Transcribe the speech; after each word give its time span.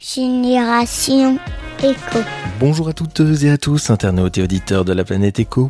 Génération 0.00 1.40
Éco. 1.82 2.20
Bonjour 2.60 2.88
à 2.88 2.92
toutes 2.92 3.20
et 3.42 3.50
à 3.50 3.58
tous, 3.58 3.90
internautes 3.90 4.38
et 4.38 4.42
auditeurs 4.42 4.84
de 4.84 4.92
la 4.92 5.02
planète 5.02 5.40
Éco. 5.40 5.68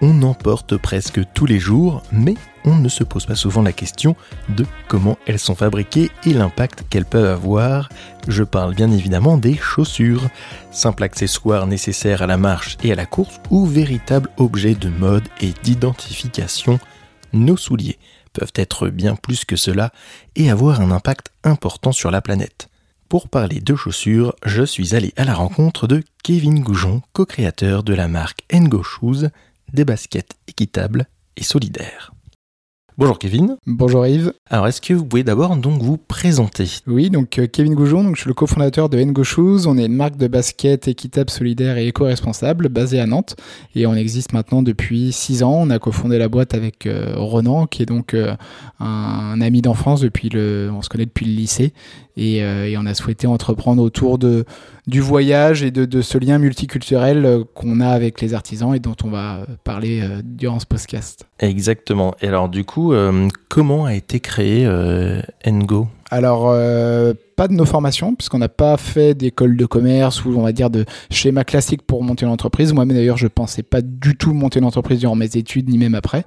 On 0.00 0.22
en 0.22 0.34
porte 0.34 0.76
presque 0.76 1.20
tous 1.34 1.46
les 1.46 1.60
jours, 1.60 2.02
mais 2.10 2.34
on 2.64 2.74
ne 2.74 2.88
se 2.88 3.04
pose 3.04 3.26
pas 3.26 3.36
souvent 3.36 3.62
la 3.62 3.72
question 3.72 4.16
de 4.48 4.66
comment 4.88 5.18
elles 5.24 5.38
sont 5.38 5.54
fabriquées 5.54 6.10
et 6.26 6.32
l'impact 6.32 6.82
qu'elles 6.90 7.04
peuvent 7.04 7.30
avoir. 7.30 7.88
Je 8.26 8.42
parle 8.42 8.74
bien 8.74 8.90
évidemment 8.90 9.36
des 9.38 9.56
chaussures, 9.56 10.28
simple 10.72 11.04
accessoire 11.04 11.68
nécessaire 11.68 12.22
à 12.22 12.26
la 12.26 12.38
marche 12.38 12.76
et 12.82 12.90
à 12.90 12.96
la 12.96 13.06
course 13.06 13.40
ou 13.50 13.66
véritable 13.66 14.30
objet 14.36 14.74
de 14.74 14.88
mode 14.88 15.28
et 15.40 15.52
d'identification. 15.62 16.80
Nos 17.32 17.56
souliers 17.56 18.00
peuvent 18.32 18.52
être 18.56 18.88
bien 18.88 19.14
plus 19.14 19.44
que 19.44 19.54
cela 19.54 19.92
et 20.34 20.50
avoir 20.50 20.80
un 20.80 20.90
impact 20.90 21.30
important 21.44 21.92
sur 21.92 22.10
la 22.10 22.20
planète. 22.20 22.69
Pour 23.10 23.28
parler 23.28 23.58
de 23.58 23.74
chaussures, 23.74 24.36
je 24.46 24.62
suis 24.62 24.94
allé 24.94 25.12
à 25.16 25.24
la 25.24 25.34
rencontre 25.34 25.88
de 25.88 26.00
Kevin 26.22 26.60
Goujon, 26.60 27.02
co-créateur 27.12 27.82
de 27.82 27.92
la 27.92 28.06
marque 28.06 28.44
Ngo 28.54 28.84
Shoes, 28.84 29.30
des 29.72 29.84
baskets 29.84 30.36
équitables 30.46 31.08
et 31.36 31.42
solidaires. 31.42 32.12
Bonjour 33.00 33.18
Kevin. 33.18 33.56
Bonjour 33.66 34.06
Yves. 34.06 34.34
Alors 34.50 34.66
est-ce 34.66 34.82
que 34.82 34.92
vous 34.92 35.06
pouvez 35.06 35.24
d'abord 35.24 35.56
donc 35.56 35.80
vous 35.80 35.96
présenter? 35.96 36.66
Oui, 36.86 37.08
donc 37.08 37.38
euh, 37.38 37.46
Kevin 37.46 37.74
Goujon, 37.74 38.04
donc 38.04 38.16
je 38.16 38.20
suis 38.20 38.28
le 38.28 38.34
cofondateur 38.34 38.90
de 38.90 39.02
Ngo 39.02 39.24
Shoes. 39.24 39.66
On 39.66 39.78
est 39.78 39.86
une 39.86 39.94
marque 39.94 40.18
de 40.18 40.28
basket 40.28 40.86
équitable, 40.86 41.30
solidaire 41.30 41.78
et 41.78 41.86
éco-responsable 41.86 42.68
basée 42.68 43.00
à 43.00 43.06
Nantes 43.06 43.36
et 43.74 43.86
on 43.86 43.94
existe 43.94 44.34
maintenant 44.34 44.62
depuis 44.62 45.12
6 45.12 45.42
ans. 45.44 45.54
On 45.62 45.70
a 45.70 45.78
cofondé 45.78 46.18
la 46.18 46.28
boîte 46.28 46.52
avec 46.52 46.84
euh, 46.84 47.14
Ronan 47.16 47.66
qui 47.66 47.82
est 47.82 47.86
donc 47.86 48.12
euh, 48.12 48.36
un, 48.80 49.40
ami 49.40 49.62
d'enfance 49.62 50.02
depuis 50.02 50.28
le 50.28 50.70
on 50.70 50.82
se 50.82 50.90
connaît 50.90 51.06
depuis 51.06 51.24
le 51.24 51.32
lycée 51.32 51.72
et, 52.20 52.38
et, 52.38 52.76
on 52.78 52.86
a 52.86 52.94
souhaité 52.94 53.26
entreprendre 53.26 53.82
autour 53.82 54.18
de 54.18 54.44
du 54.86 55.00
voyage 55.00 55.62
et 55.62 55.70
de, 55.70 55.84
de 55.84 56.02
ce 56.02 56.18
lien 56.18 56.38
multiculturel 56.38 57.44
qu'on 57.54 57.80
a 57.80 57.88
avec 57.88 58.20
les 58.20 58.34
artisans 58.34 58.74
et 58.74 58.80
dont 58.80 58.96
on 59.04 59.08
va 59.08 59.46
parler 59.64 60.02
durant 60.24 60.58
ce 60.58 60.66
podcast. 60.66 61.26
Exactement. 61.38 62.14
Et 62.20 62.28
alors 62.28 62.48
du 62.48 62.64
coup, 62.64 62.92
euh, 62.92 63.28
comment 63.48 63.84
a 63.84 63.94
été 63.94 64.20
créé 64.20 64.66
euh, 64.66 65.22
Ngo 65.46 65.88
Alors, 66.10 66.50
euh, 66.50 67.14
pas 67.36 67.46
de 67.46 67.52
nos 67.52 67.64
formations, 67.64 68.14
puisqu'on 68.14 68.38
n'a 68.38 68.48
pas 68.48 68.76
fait 68.76 69.14
d'école 69.14 69.56
de 69.56 69.64
commerce 69.64 70.24
ou 70.24 70.34
on 70.36 70.42
va 70.42 70.52
dire 70.52 70.68
de 70.68 70.84
schéma 71.10 71.44
classique 71.44 71.82
pour 71.82 72.02
monter 72.02 72.26
une 72.26 72.32
entreprise. 72.32 72.72
Moi-même 72.72 72.96
d'ailleurs, 72.96 73.16
je 73.16 73.28
pensais 73.28 73.62
pas 73.62 73.80
du 73.80 74.16
tout 74.16 74.34
monter 74.34 74.58
une 74.58 74.64
entreprise 74.64 74.98
durant 74.98 75.14
mes 75.14 75.36
études, 75.36 75.68
ni 75.68 75.78
même 75.78 75.94
après. 75.94 76.24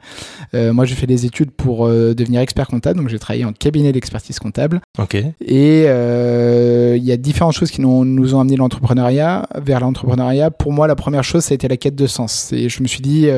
moi, 0.53 0.85
j'ai 0.85 0.95
fait 0.95 1.05
des 1.05 1.25
études 1.25 1.51
pour 1.51 1.87
devenir 1.87 2.41
expert 2.41 2.67
comptable, 2.67 2.99
donc 2.99 3.09
j'ai 3.09 3.19
travaillé 3.19 3.45
en 3.45 3.53
cabinet 3.53 3.91
d'expertise 3.91 4.39
comptable. 4.39 4.79
Ok. 4.97 5.15
Et 5.41 5.81
il 5.81 7.03
y 7.03 7.11
a 7.11 7.17
différentes 7.17 7.53
choses 7.53 7.69
qui 7.69 7.81
nous, 7.81 8.05
nous 8.05 8.35
ont 8.35 8.39
amené 8.39 8.55
l'entrepreneuriat, 8.55 9.47
vers 9.61 9.81
l'entrepreneuriat. 9.81 10.49
Pour 10.49 10.71
moi, 10.71 10.87
la 10.87 10.95
première 10.95 11.23
chose, 11.23 11.43
ça 11.43 11.53
a 11.53 11.55
été 11.55 11.67
la 11.67 11.77
quête 11.77 11.95
de 11.95 12.07
sens. 12.07 12.51
Et 12.53 12.69
je 12.69 12.81
me 12.81 12.87
suis 12.87 13.01
dit 13.01 13.29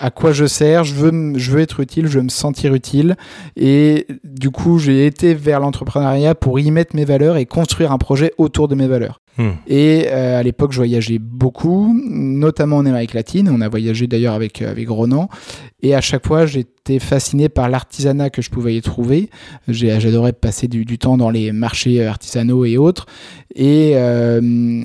à 0.00 0.10
quoi 0.10 0.32
je 0.32 0.46
sers, 0.46 0.82
je 0.82 0.94
veux, 0.94 1.38
je 1.38 1.50
veux 1.50 1.60
être 1.60 1.78
utile, 1.80 2.06
je 2.06 2.18
veux 2.18 2.24
me 2.24 2.30
sentir 2.30 2.74
utile. 2.74 3.16
Et 3.54 4.06
du 4.24 4.50
coup, 4.50 4.78
j'ai 4.78 5.06
été 5.06 5.34
vers 5.34 5.60
l'entrepreneuriat 5.60 6.34
pour 6.34 6.58
y 6.58 6.70
mettre 6.70 6.96
mes 6.96 7.04
valeurs 7.04 7.36
et 7.36 7.44
construire 7.44 7.92
un 7.92 7.98
projet 7.98 8.32
autour 8.38 8.66
de 8.66 8.74
mes 8.74 8.88
valeurs. 8.88 9.20
Hmm. 9.36 9.50
Et 9.66 10.06
euh, 10.08 10.40
à 10.40 10.42
l'époque, 10.42 10.72
je 10.72 10.78
voyageais 10.78 11.18
beaucoup, 11.18 11.94
notamment 12.08 12.78
en 12.78 12.86
Amérique 12.86 13.12
latine. 13.12 13.50
On 13.52 13.60
a 13.60 13.68
voyagé 13.68 14.06
d'ailleurs 14.06 14.32
avec, 14.32 14.62
avec 14.62 14.88
Ronan. 14.88 15.28
Et 15.82 15.94
à 15.94 16.00
chaque 16.00 16.26
fois, 16.26 16.46
j'étais 16.46 16.98
fasciné 16.98 17.50
par 17.50 17.68
l'artisanat 17.68 18.30
que 18.30 18.40
je 18.40 18.48
pouvais 18.48 18.74
y 18.74 18.80
trouver. 18.80 19.28
J'adorais 19.68 20.32
passer 20.32 20.66
du, 20.66 20.86
du, 20.86 20.96
temps 20.96 21.18
dans 21.18 21.30
les 21.30 21.52
marchés 21.52 22.06
artisanaux 22.06 22.64
et 22.64 22.78
autres. 22.78 23.04
Et, 23.54 23.92
euh, 23.96 24.82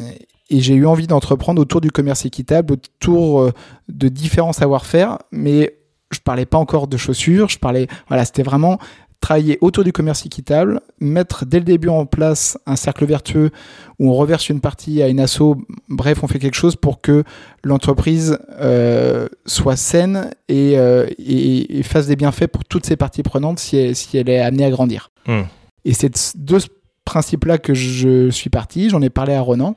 et 0.50 0.60
j'ai 0.60 0.76
eu 0.76 0.86
envie 0.86 1.08
d'entreprendre 1.08 1.62
autour 1.62 1.82
du 1.82 1.92
commerce 1.92 2.26
équitable, 2.26 2.74
autour 2.74 3.42
euh, 3.42 3.52
de 3.90 4.08
différents 4.10 4.54
savoir-faire, 4.54 5.20
mais 5.32 5.78
je 6.12 6.20
parlais 6.20 6.46
pas 6.46 6.58
encore 6.58 6.88
de 6.88 6.98
chaussures, 6.98 7.50
je 7.50 7.60
parlais, 7.60 7.88
voilà, 8.08 8.26
c'était 8.26 8.44
vraiment 8.44 8.80
travailler 9.22 9.58
autour 9.62 9.84
du 9.84 9.92
commerce 9.92 10.24
équitable, 10.26 10.82
mettre 11.00 11.46
dès 11.46 11.58
le 11.58 11.66
début 11.66 11.90
en 11.90 12.06
place 12.06 12.60
un 12.68 12.76
cercle 12.76 13.06
vertueux 13.06 13.50
où 13.98 14.12
on 14.12 14.14
reverse 14.14 14.50
une 14.50 14.62
partie 14.62 15.02
à 15.02 15.08
une 15.08 15.20
asso, 15.20 15.56
bref, 15.90 16.20
on 16.22 16.28
fait 16.28 16.38
quelque 16.38 16.56
chose 16.56 16.76
pour 16.76 17.02
que 17.02 17.24
l'entreprise 17.64 18.38
euh, 18.60 19.28
soit 19.48 19.78
saine 19.78 20.30
euh, 20.52 21.08
et, 21.18 21.80
et, 21.80 21.82
fasse 21.82 22.06
des 22.06 22.16
bienfaits 22.16 22.48
pour 22.48 22.66
toutes 22.66 22.86
ses 22.86 22.98
parties 22.98 23.24
prenantes 23.24 23.58
si 23.58 23.78
elle, 23.78 23.96
si 23.96 24.16
elle 24.16 24.30
est 24.30 24.42
amenée 24.42 24.66
à 24.66 24.70
grandir. 24.70 25.10
Hmm. 25.26 25.44
Et 25.86 25.94
c'est 25.94 26.38
de 26.38 26.60
ce 26.60 26.68
principe-là 27.04 27.58
que 27.58 27.74
je 27.74 28.30
suis 28.30 28.52
parti, 28.52 28.92
j'en 28.92 29.02
ai 29.02 29.10
parlé 29.10 29.34
à 29.34 29.42
Ronan. 29.42 29.76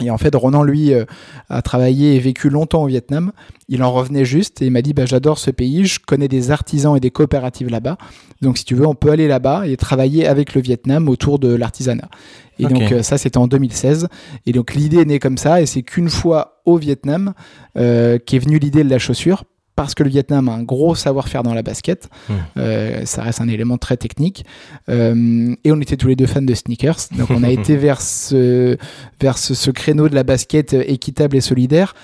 Et 0.00 0.10
en 0.10 0.18
fait, 0.18 0.34
Ronan, 0.34 0.64
lui, 0.64 0.92
euh, 0.92 1.04
a 1.48 1.62
travaillé 1.62 2.16
et 2.16 2.18
vécu 2.18 2.50
longtemps 2.50 2.82
au 2.82 2.86
Vietnam. 2.86 3.30
Il 3.68 3.82
en 3.82 3.92
revenait 3.92 4.24
juste 4.24 4.60
et 4.60 4.66
il 4.66 4.72
m'a 4.72 4.82
dit 4.82 4.92
bah, 4.92 5.06
J'adore 5.06 5.38
ce 5.38 5.52
pays, 5.52 5.86
je 5.86 6.00
connais 6.00 6.26
des 6.26 6.50
artisans 6.50 6.96
et 6.96 7.00
des 7.00 7.10
coopératives 7.10 7.68
là-bas. 7.68 7.96
Donc, 8.42 8.58
si 8.58 8.64
tu 8.64 8.74
veux, 8.74 8.86
on 8.86 8.96
peut 8.96 9.10
aller 9.10 9.28
là-bas 9.28 9.68
et 9.68 9.76
travailler 9.76 10.26
avec 10.26 10.54
le 10.54 10.60
Vietnam 10.60 11.08
autour 11.08 11.38
de 11.38 11.54
l'artisanat. 11.54 12.08
Et 12.58 12.66
donc, 12.66 12.90
euh, 12.90 13.02
ça, 13.02 13.18
c'était 13.18 13.38
en 13.38 13.46
2016. 13.46 14.08
Et 14.46 14.52
donc, 14.52 14.74
l'idée 14.74 14.98
est 14.98 15.04
née 15.04 15.18
comme 15.20 15.38
ça. 15.38 15.62
Et 15.62 15.66
c'est 15.66 15.82
qu'une 15.82 16.10
fois 16.10 16.60
au 16.64 16.76
Vietnam 16.76 17.32
euh, 17.76 18.18
qu'est 18.18 18.38
venue 18.38 18.58
l'idée 18.58 18.82
de 18.82 18.90
la 18.90 18.98
chaussure 18.98 19.44
parce 19.76 19.94
que 19.94 20.02
le 20.02 20.10
Vietnam 20.10 20.48
a 20.48 20.52
un 20.52 20.62
gros 20.62 20.94
savoir-faire 20.94 21.42
dans 21.42 21.54
la 21.54 21.62
basket. 21.62 22.08
Hmm. 22.28 22.32
Euh, 22.56 23.04
ça 23.04 23.22
reste 23.22 23.40
un 23.40 23.48
élément 23.48 23.78
très 23.78 23.96
technique. 23.96 24.44
Euh, 24.88 25.54
et 25.64 25.72
on 25.72 25.80
était 25.80 25.96
tous 25.96 26.08
les 26.08 26.16
deux 26.16 26.26
fans 26.26 26.42
de 26.42 26.54
sneakers. 26.54 26.96
Donc 27.16 27.30
on 27.30 27.42
a 27.42 27.50
été 27.50 27.76
vers, 27.76 28.00
ce, 28.00 28.76
vers 29.20 29.38
ce, 29.38 29.70
créneau 29.70 30.08
de 30.08 30.14
la 30.14 30.22
basket 30.22 30.72
équitable 30.72 31.36
et 31.36 31.40
solidaire. 31.40 31.94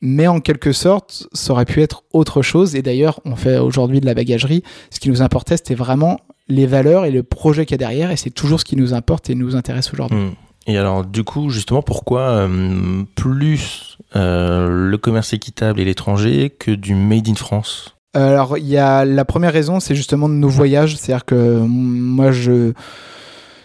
Mais 0.00 0.26
en 0.26 0.40
quelque 0.40 0.72
sorte, 0.72 1.26
ça 1.32 1.52
aurait 1.52 1.64
pu 1.64 1.80
être 1.82 2.04
autre 2.12 2.42
chose. 2.42 2.74
Et 2.74 2.82
d'ailleurs, 2.82 3.20
on 3.24 3.36
fait 3.36 3.58
aujourd'hui 3.58 4.00
de 4.00 4.06
la 4.06 4.14
bagagerie. 4.14 4.62
Ce 4.90 5.00
qui 5.00 5.08
nous 5.08 5.22
importait, 5.22 5.56
c'était 5.56 5.74
vraiment 5.74 6.20
les 6.48 6.66
valeurs 6.66 7.06
et 7.06 7.10
le 7.10 7.22
projet 7.22 7.64
qu'il 7.64 7.74
y 7.74 7.76
a 7.76 7.78
derrière. 7.78 8.10
Et 8.10 8.16
c'est 8.16 8.30
toujours 8.30 8.60
ce 8.60 8.64
qui 8.64 8.76
nous 8.76 8.92
importe 8.92 9.30
et 9.30 9.34
nous 9.34 9.56
intéresse 9.56 9.92
aujourd'hui. 9.92 10.18
Hmm. 10.18 10.32
Et 10.66 10.78
alors, 10.78 11.04
du 11.04 11.24
coup, 11.24 11.50
justement, 11.50 11.82
pourquoi 11.82 12.20
euh, 12.20 13.04
plus 13.14 13.93
le 14.14 14.96
commerce 14.96 15.32
équitable 15.32 15.80
et 15.80 15.84
l'étranger 15.84 16.50
que 16.50 16.70
du 16.70 16.94
Made 16.94 17.28
in 17.28 17.34
France 17.34 17.96
Alors, 18.14 18.58
il 18.58 18.66
y 18.66 18.76
a 18.76 19.04
la 19.04 19.24
première 19.24 19.52
raison, 19.52 19.80
c'est 19.80 19.94
justement 19.94 20.28
nos 20.28 20.48
voyages. 20.48 20.96
C'est-à-dire 20.96 21.24
que 21.24 21.58
moi, 21.66 22.30
je 22.30 22.72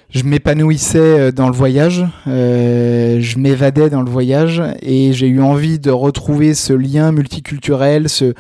je 0.10 0.24
m'épanouissais 0.24 0.98
euh, 0.98 1.32
dans 1.32 1.48
le 1.48 1.56
voyage, 1.56 2.04
euh, 2.28 3.20
je 3.20 3.38
m'évadais 3.38 3.90
dans 3.90 4.02
le 4.02 4.10
voyage 4.10 4.62
et 4.82 5.14
j'ai 5.14 5.28
eu 5.28 5.40
envie 5.40 5.78
de 5.80 5.92
retrouver 5.92 6.56
ce 6.56 6.74
lien 6.74 7.12
multiculturel, 7.12 8.10
ce, 8.10 8.34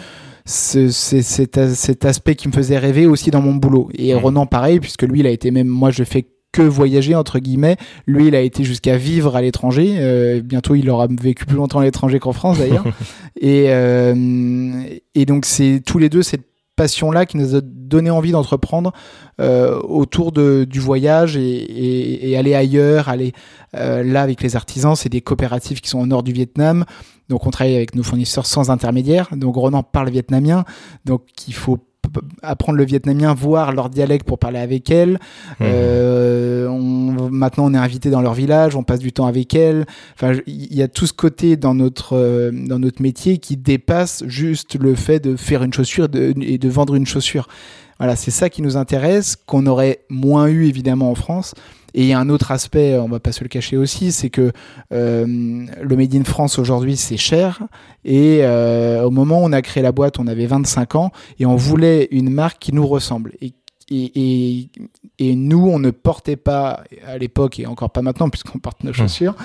ce, 0.46 0.90
cet, 0.90 1.74
cet, 1.76 2.06
aspect 2.06 2.36
qui 2.36 2.47
me 2.47 2.53
faisait 2.53 2.80
rêver 2.80 3.06
aussi 3.06 3.30
dans 3.30 3.41
mon 3.41 3.53
boulot. 3.53 3.90
Et 3.94 4.14
mmh. 4.14 4.18
Ronan, 4.18 4.46
pareil, 4.47 4.80
puisque 4.80 5.03
lui, 5.03 5.20
il 5.20 5.28
a 5.28 5.30
été 5.30 5.52
même, 5.52 5.68
moi, 5.68 5.91
je 5.91 6.03
fais 6.03 6.26
que 6.52 6.62
voyager 6.62 7.16
entre 7.16 7.40
guillemets. 7.40 7.78
Lui, 8.08 8.28
il 8.28 8.36
a 8.36 8.42
été 8.42 8.64
jusqu'à 8.64 8.98
vivre 8.98 9.36
à 9.36 9.42
l'étranger. 9.42 9.96
Euh, 9.98 10.42
bientôt, 10.42 10.76
il 10.76 10.90
aura 10.90 11.08
vécu 11.08 11.46
plus 11.46 11.56
longtemps 11.56 11.80
à 11.80 11.84
l'étranger 11.84 12.20
qu'en 12.20 12.34
France 12.34 12.58
d'ailleurs. 12.58 12.86
et, 13.40 13.66
euh, 13.68 14.84
et 15.16 15.26
donc, 15.26 15.46
c'est 15.46 15.82
tous 15.86 16.00
les 16.00 16.09
deux 16.09 16.24
cette 16.24 16.46
passion-là 16.76 17.26
qui 17.26 17.38
nous 17.38 17.56
a 17.56 17.62
donné 17.62 18.09
envie 18.09 18.32
d'entreprendre 18.32 18.94
euh, 19.42 19.80
autour 19.82 20.32
de, 20.32 20.66
du 20.68 20.80
voyage 20.80 21.36
et, 21.36 22.30
et, 22.32 22.38
aller 22.38 22.56
ailleurs, 22.56 23.09
aller 23.09 23.34
là 23.74 24.22
avec 24.22 24.42
les 24.42 24.56
artisans. 24.56 24.96
C'est 24.96 25.09
des 25.09 25.22
coopératives 25.22 25.82
qui 25.82 25.90
sont 25.90 26.00
au 26.00 26.06
nord 26.06 26.24
du 26.24 26.32
Vietnam. 26.32 26.86
Donc, 27.28 27.46
on 27.46 27.52
travaille 27.52 27.76
avec 27.76 27.96
nos 27.96 28.04
fournisseurs 28.04 28.46
sans 28.46 28.72
intermédiaire. 28.72 29.30
Donc, 29.36 29.56
Ronan 29.56 29.84
parle 29.84 30.09
vietnamien. 30.09 30.64
Donc, 31.06 31.24
il 31.48 31.54
faut 31.54 31.78
apprendre 32.42 32.78
le 32.78 32.86
vietnamien, 32.86 33.34
voir 33.34 33.72
leur 33.72 33.90
dialecte 33.90 34.28
pour 34.28 34.40
parler 34.40 34.59
avec 34.59 34.90
elles. 34.92 35.14
Mmh. 35.14 35.64
Euh, 35.64 36.68
on, 36.68 37.30
maintenant, 37.30 37.66
on 37.66 37.74
est 37.74 37.78
invité 37.78 38.09
dans 38.09 38.22
leur 38.22 38.34
village, 38.34 38.75
on 38.75 38.84
passe 38.84 39.00
du 39.00 39.11
temps 39.11 39.26
avec 39.26 39.53
elles. 39.53 39.85
Enfin, 40.16 40.40
il 40.47 40.73
y 40.73 40.82
a 40.82 40.88
tout 40.88 41.08
ce 41.08 41.14
côté 41.14 41.58
dans 41.58 41.73
notre 41.73 42.16
euh, 42.16 42.52
dans 42.52 42.79
notre 42.79 43.02
métier 43.02 43.38
qui 43.38 43.58
dépasse 43.58 44.23
juste 44.28 44.76
le 44.79 44.96
fait 44.96 45.20
de 45.20 45.35
faire 45.35 45.64
une 45.64 45.73
chaussure 45.73 46.08
et 46.14 46.58
de 46.58 46.70
vendre 46.70 46.96
une 46.96 47.06
chaussure. 47.06 47.47
Voilà, 48.00 48.16
c'est 48.16 48.32
ça 48.32 48.50
qui 48.50 48.61
nous 48.61 48.78
intéresse, 48.78 49.35
qu'on 49.35 49.66
aurait 49.66 50.00
moins 50.09 50.47
eu 50.47 50.66
évidemment 50.66 51.11
en 51.11 51.16
France. 51.16 51.53
Et 51.94 52.02
il 52.03 52.08
y 52.08 52.14
a 52.14 52.20
un 52.20 52.30
autre 52.30 52.52
aspect, 52.52 52.97
on 52.97 53.08
va 53.08 53.20
pas 53.20 53.32
se 53.32 53.44
le 53.44 53.50
cacher 53.50 53.78
aussi, 53.78 54.12
c'est 54.12 54.30
que 54.30 54.52
euh, 54.94 55.26
le 55.26 55.96
Made 55.96 56.16
in 56.16 56.24
France 56.24 56.59
aujourd'hui 56.59 56.97
c'est 56.97 57.18
cher. 57.18 57.62
Et 58.06 58.40
euh, 58.41 59.03
au 59.03 59.12
moment 59.12 59.41
où 59.41 59.46
on 59.46 59.53
a 59.53 59.62
créé 59.62 59.84
la 59.84 59.91
boîte, 59.91 60.20
on 60.20 60.28
avait 60.28 60.46
25 60.46 60.96
ans 60.96 61.12
et 61.40 61.46
on 61.46 61.56
voulait 61.56 62.08
une 62.12 62.30
marque 62.30 62.59
qui 62.59 62.74
nous 62.74 62.88
ressemble. 62.88 63.34
Et, 63.41 63.53
et, 63.91 64.70
et, 65.18 65.36
nous, 65.36 65.68
on 65.68 65.80
ne 65.80 65.90
portait 65.90 66.36
pas 66.36 66.84
à 67.08 67.18
l'époque 67.18 67.59
et 67.59 67.66
encore 67.66 67.90
pas 67.90 68.03
maintenant 68.03 68.30
puisqu'on 68.30 68.59
porte 68.59 68.84
nos 68.84 68.92
mmh. 68.92 68.94
chaussures, 68.94 69.35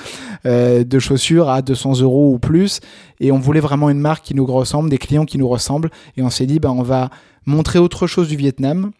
euh, 0.44 0.85
de 0.85 0.99
chaussures 0.99 1.49
à 1.49 1.62
200 1.62 2.00
euros 2.00 2.35
ou 2.35 2.38
plus. 2.38 2.81
Et 3.20 3.32
on 3.32 3.38
voulait 3.38 3.61
vraiment 3.61 3.88
une 3.88 4.00
marque 4.00 4.25
qui 4.25 4.35
nous 4.35 4.44
ressemble, 4.44 4.90
des 4.90 4.99
clients 4.99 5.25
qui 5.25 5.38
nous 5.38 5.49
ressemblent. 5.49 5.90
Et 6.19 6.23
on 6.23 6.29
s'est 6.29 6.44
dit, 6.44 6.58
bah, 6.58 6.70
on 6.73 6.82
va 6.82 7.08
montrer 7.47 7.79
autre 7.79 8.06
chose 8.06 8.29
du 8.29 8.37
Vietnam 8.37 8.90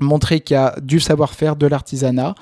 montrer 0.00 0.40
qu'il 0.40 0.54
y 0.54 0.58
a 0.58 0.74
du 0.82 1.00
savoir-faire, 1.00 1.56
de 1.56 1.66
l'artisanat, 1.66 2.34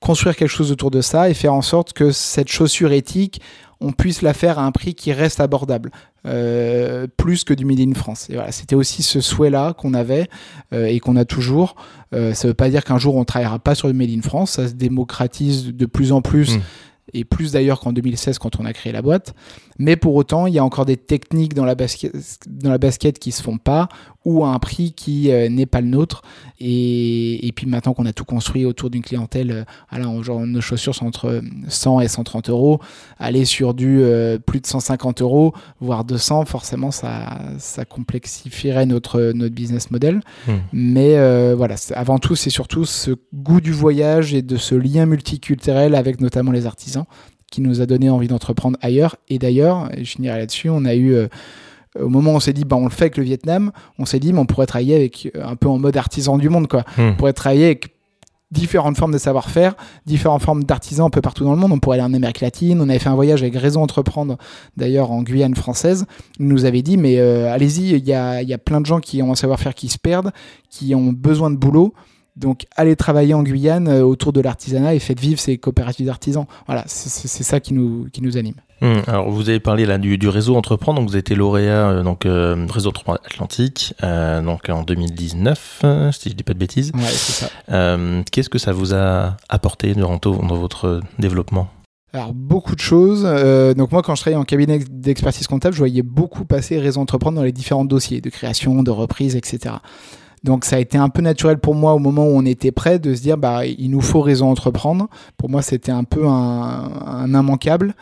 construire 0.00 0.36
quelque 0.36 0.48
chose 0.48 0.72
autour 0.72 0.90
de 0.90 1.00
ça 1.00 1.28
et 1.28 1.34
faire 1.34 1.54
en 1.54 1.62
sorte 1.62 1.92
que 1.92 2.10
cette 2.10 2.48
chaussure 2.48 2.92
éthique, 2.92 3.40
on 3.80 3.92
puisse 3.92 4.22
la 4.22 4.34
faire 4.34 4.58
à 4.58 4.64
un 4.64 4.72
prix 4.72 4.94
qui 4.94 5.12
reste 5.12 5.40
abordable, 5.40 5.90
euh, 6.26 7.06
plus 7.16 7.44
que 7.44 7.54
du 7.54 7.64
Made 7.64 7.80
in 7.80 7.94
France. 7.94 8.28
C'était 8.50 8.74
aussi 8.74 9.02
ce 9.02 9.20
souhait-là 9.20 9.72
qu'on 9.74 9.94
avait 9.94 10.28
euh, 10.72 10.86
et 10.86 10.98
qu'on 10.98 11.16
a 11.16 11.24
toujours. 11.24 11.76
Euh, 12.14 12.34
ça 12.34 12.48
ne 12.48 12.50
veut 12.50 12.56
pas 12.56 12.70
dire 12.70 12.84
qu'un 12.84 12.98
jour 12.98 13.14
on 13.14 13.24
travaillera 13.24 13.58
pas 13.58 13.74
sur 13.74 13.86
le 13.86 13.94
Made 13.94 14.10
in 14.10 14.22
France, 14.22 14.52
ça 14.52 14.68
se 14.68 14.74
démocratise 14.74 15.72
de 15.74 15.86
plus 15.86 16.12
en 16.12 16.22
plus. 16.22 16.56
Mmh. 16.56 16.60
Et 17.14 17.24
plus 17.24 17.52
d'ailleurs 17.52 17.80
qu'en 17.80 17.92
2016 17.92 18.38
quand 18.38 18.60
on 18.60 18.64
a 18.64 18.72
créé 18.72 18.92
la 18.92 19.02
boîte. 19.02 19.34
Mais 19.78 19.96
pour 19.96 20.14
autant, 20.16 20.46
il 20.46 20.54
y 20.54 20.58
a 20.58 20.64
encore 20.64 20.84
des 20.84 20.96
techniques 20.96 21.54
dans 21.54 21.64
la 21.64 21.74
basket, 21.74 22.12
dans 22.48 22.70
la 22.70 22.78
basket 22.78 23.18
qui 23.18 23.30
se 23.30 23.42
font 23.42 23.58
pas 23.58 23.88
ou 24.28 24.44
à 24.44 24.48
un 24.48 24.58
prix 24.58 24.92
qui 24.92 25.30
euh, 25.30 25.48
n'est 25.48 25.66
pas 25.66 25.80
le 25.80 25.86
nôtre. 25.86 26.22
Et, 26.60 27.46
et 27.46 27.52
puis 27.52 27.66
maintenant 27.66 27.94
qu'on 27.94 28.04
a 28.04 28.12
tout 28.12 28.26
construit 28.26 28.66
autour 28.66 28.90
d'une 28.90 29.02
clientèle, 29.02 29.50
euh, 29.50 29.64
alors, 29.88 30.22
genre, 30.22 30.40
nos 30.40 30.60
chaussures 30.60 30.94
sont 30.94 31.06
entre 31.06 31.40
100 31.68 32.00
et 32.00 32.08
130 32.08 32.50
euros. 32.50 32.80
Aller 33.18 33.46
sur 33.46 33.72
du 33.72 34.02
euh, 34.02 34.38
plus 34.38 34.60
de 34.60 34.66
150 34.66 35.22
euros, 35.22 35.54
voire 35.80 36.04
200, 36.04 36.44
forcément, 36.44 36.90
ça, 36.90 37.38
ça 37.58 37.86
complexifierait 37.86 38.84
notre, 38.84 39.32
notre 39.34 39.54
business 39.54 39.90
model. 39.90 40.20
Hmm. 40.46 40.56
Mais 40.72 41.54
voilà, 41.54 41.76
avant 41.94 42.18
tout, 42.18 42.36
c'est 42.36 42.50
surtout 42.50 42.84
ce 42.84 43.12
goût 43.32 43.60
du 43.60 43.72
voyage 43.72 44.34
et 44.34 44.42
de 44.42 44.56
ce 44.56 44.74
lien 44.74 45.06
multiculturel 45.06 45.94
avec 45.94 46.20
notamment 46.20 46.52
les 46.52 46.66
artisans 46.66 46.97
qui 47.50 47.60
nous 47.60 47.80
a 47.80 47.86
donné 47.86 48.10
envie 48.10 48.28
d'entreprendre 48.28 48.78
ailleurs. 48.82 49.16
Et 49.28 49.38
d'ailleurs, 49.38 49.90
je 49.96 50.04
finirai 50.04 50.38
là-dessus, 50.38 50.68
on 50.68 50.84
a 50.84 50.94
eu, 50.94 51.12
euh, 51.12 51.28
au 51.98 52.08
moment 52.08 52.32
où 52.32 52.36
on 52.36 52.40
s'est 52.40 52.52
dit, 52.52 52.64
bah, 52.64 52.76
on 52.76 52.84
le 52.84 52.90
fait 52.90 53.04
avec 53.04 53.16
le 53.16 53.24
Vietnam, 53.24 53.72
on 53.98 54.04
s'est 54.04 54.20
dit, 54.20 54.32
mais 54.32 54.40
on 54.40 54.46
pourrait 54.46 54.66
travailler 54.66 54.94
avec 54.94 55.30
euh, 55.34 55.46
un 55.46 55.56
peu 55.56 55.68
en 55.68 55.78
mode 55.78 55.96
artisan 55.96 56.38
du 56.38 56.48
monde, 56.48 56.68
quoi. 56.68 56.84
Hmm. 56.96 57.10
On 57.10 57.14
pourrait 57.14 57.32
travailler 57.32 57.66
avec 57.66 57.94
différentes 58.50 58.96
formes 58.96 59.12
de 59.12 59.18
savoir-faire, 59.18 59.74
différentes 60.06 60.42
formes 60.42 60.64
d'artisans 60.64 61.06
un 61.06 61.10
peu 61.10 61.20
partout 61.20 61.44
dans 61.44 61.52
le 61.52 61.58
monde. 61.58 61.72
On 61.72 61.78
pourrait 61.78 61.98
aller 61.98 62.06
en 62.06 62.14
Amérique 62.14 62.40
latine. 62.40 62.80
On 62.80 62.88
avait 62.88 62.98
fait 62.98 63.10
un 63.10 63.14
voyage 63.14 63.42
avec 63.42 63.54
Raison 63.56 63.82
Entreprendre, 63.82 64.38
d'ailleurs 64.76 65.10
en 65.10 65.22
Guyane 65.22 65.54
française. 65.54 66.06
Il 66.38 66.48
nous 66.48 66.64
avait 66.64 66.82
dit, 66.82 66.96
mais 66.96 67.18
euh, 67.18 67.52
allez-y, 67.52 67.90
il 67.90 68.06
y 68.06 68.14
a, 68.14 68.42
y 68.42 68.54
a 68.54 68.58
plein 68.58 68.80
de 68.80 68.86
gens 68.86 69.00
qui 69.00 69.22
ont 69.22 69.32
un 69.32 69.34
savoir-faire 69.36 69.74
qui 69.74 69.88
se 69.88 69.98
perdent, 69.98 70.32
qui 70.70 70.94
ont 70.94 71.12
besoin 71.12 71.50
de 71.50 71.56
boulot. 71.56 71.92
Donc, 72.38 72.66
allez 72.76 72.94
travailler 72.94 73.34
en 73.34 73.42
Guyane 73.42 73.88
euh, 73.88 74.02
autour 74.02 74.32
de 74.32 74.40
l'artisanat 74.40 74.94
et 74.94 75.00
faites 75.00 75.18
vivre 75.18 75.40
ces 75.40 75.58
coopératives 75.58 76.06
d'artisans. 76.06 76.46
Voilà, 76.66 76.84
c'est 76.86 77.42
ça 77.42 77.58
qui 77.58 77.74
nous, 77.74 78.06
qui 78.12 78.22
nous 78.22 78.36
anime. 78.36 78.54
Hum, 78.80 79.02
alors, 79.08 79.28
vous 79.28 79.48
avez 79.48 79.58
parlé 79.58 79.86
là 79.86 79.98
du, 79.98 80.28
réseau 80.28 80.54
Entreprendre, 80.54 81.00
donc 81.00 81.10
vous 81.10 81.16
étiez 81.16 81.34
lauréat 81.34 81.90
euh, 81.90 82.02
donc 82.04 82.26
euh, 82.26 82.64
réseau 82.70 82.90
Entreprendre 82.90 83.18
Atlantique, 83.24 83.92
donc 84.00 84.68
en 84.68 84.84
2019, 84.84 85.84
si 86.12 86.30
je 86.30 86.34
dis 86.34 86.44
pas 86.44 86.54
de 86.54 86.58
bêtises. 86.58 86.92
Ouais, 86.94 87.00
c'est 87.06 87.46
ça. 87.46 87.98
Qu'est-ce 88.30 88.48
que 88.48 88.58
ça 88.58 88.72
vous 88.72 88.94
a 88.94 89.36
apporté 89.48 89.94
durant 89.94 90.18
dans 90.18 90.56
votre 90.56 91.00
développement? 91.18 91.68
Alors 92.12 92.32
beaucoup 92.32 92.74
de 92.74 92.80
choses. 92.80 93.24
donc 93.76 93.92
moi 93.92 94.02
quand 94.02 94.14
je 94.14 94.22
travaillais 94.22 94.40
en 94.40 94.44
cabinet 94.44 94.78
d'expertise 94.78 95.46
comptable, 95.46 95.74
je 95.74 95.80
voyais 95.80 96.02
beaucoup 96.02 96.44
passer 96.44 96.78
Réseau 96.78 97.00
Entreprendre 97.00 97.36
dans 97.36 97.44
les 97.44 97.52
différents 97.52 97.84
dossiers 97.84 98.20
de 98.20 98.30
création, 98.30 98.82
de 98.82 98.90
reprise, 98.90 99.34
etc. 99.34 99.74
Donc 100.44 100.64
ça 100.64 100.76
a 100.76 100.78
été 100.78 100.98
un 100.98 101.08
peu 101.08 101.22
naturel 101.22 101.58
pour 101.58 101.74
moi 101.74 101.94
au 101.94 101.98
moment 101.98 102.24
où 102.24 102.30
on 102.30 102.44
était 102.44 102.70
prêt 102.72 102.98
de 102.98 103.14
se 103.14 103.22
dire 103.22 103.36
bah 103.36 103.66
il 103.66 103.90
nous 103.90 104.00
faut 104.00 104.20
raison 104.20 104.50
entreprendre. 104.50 105.08
Pour 105.36 105.48
moi 105.48 105.62
c'était 105.62 105.92
un 105.92 106.04
peu 106.04 106.26
un, 106.26 107.26
immanquable. 107.26 107.94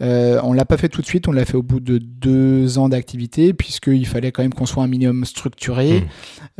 Euh, 0.00 0.38
on 0.44 0.52
l'a 0.52 0.64
pas 0.64 0.76
fait 0.76 0.88
tout 0.88 1.00
de 1.00 1.06
suite, 1.06 1.26
on 1.26 1.32
l'a 1.32 1.44
fait 1.44 1.56
au 1.56 1.62
bout 1.62 1.80
de 1.80 1.98
deux 1.98 2.78
ans 2.78 2.88
d'activité, 2.88 3.52
puisqu'il 3.52 4.06
fallait 4.06 4.30
quand 4.30 4.42
même 4.42 4.54
qu'on 4.54 4.66
soit 4.66 4.84
un 4.84 4.86
minimum 4.86 5.24
structuré 5.24 6.00
mmh. 6.00 6.04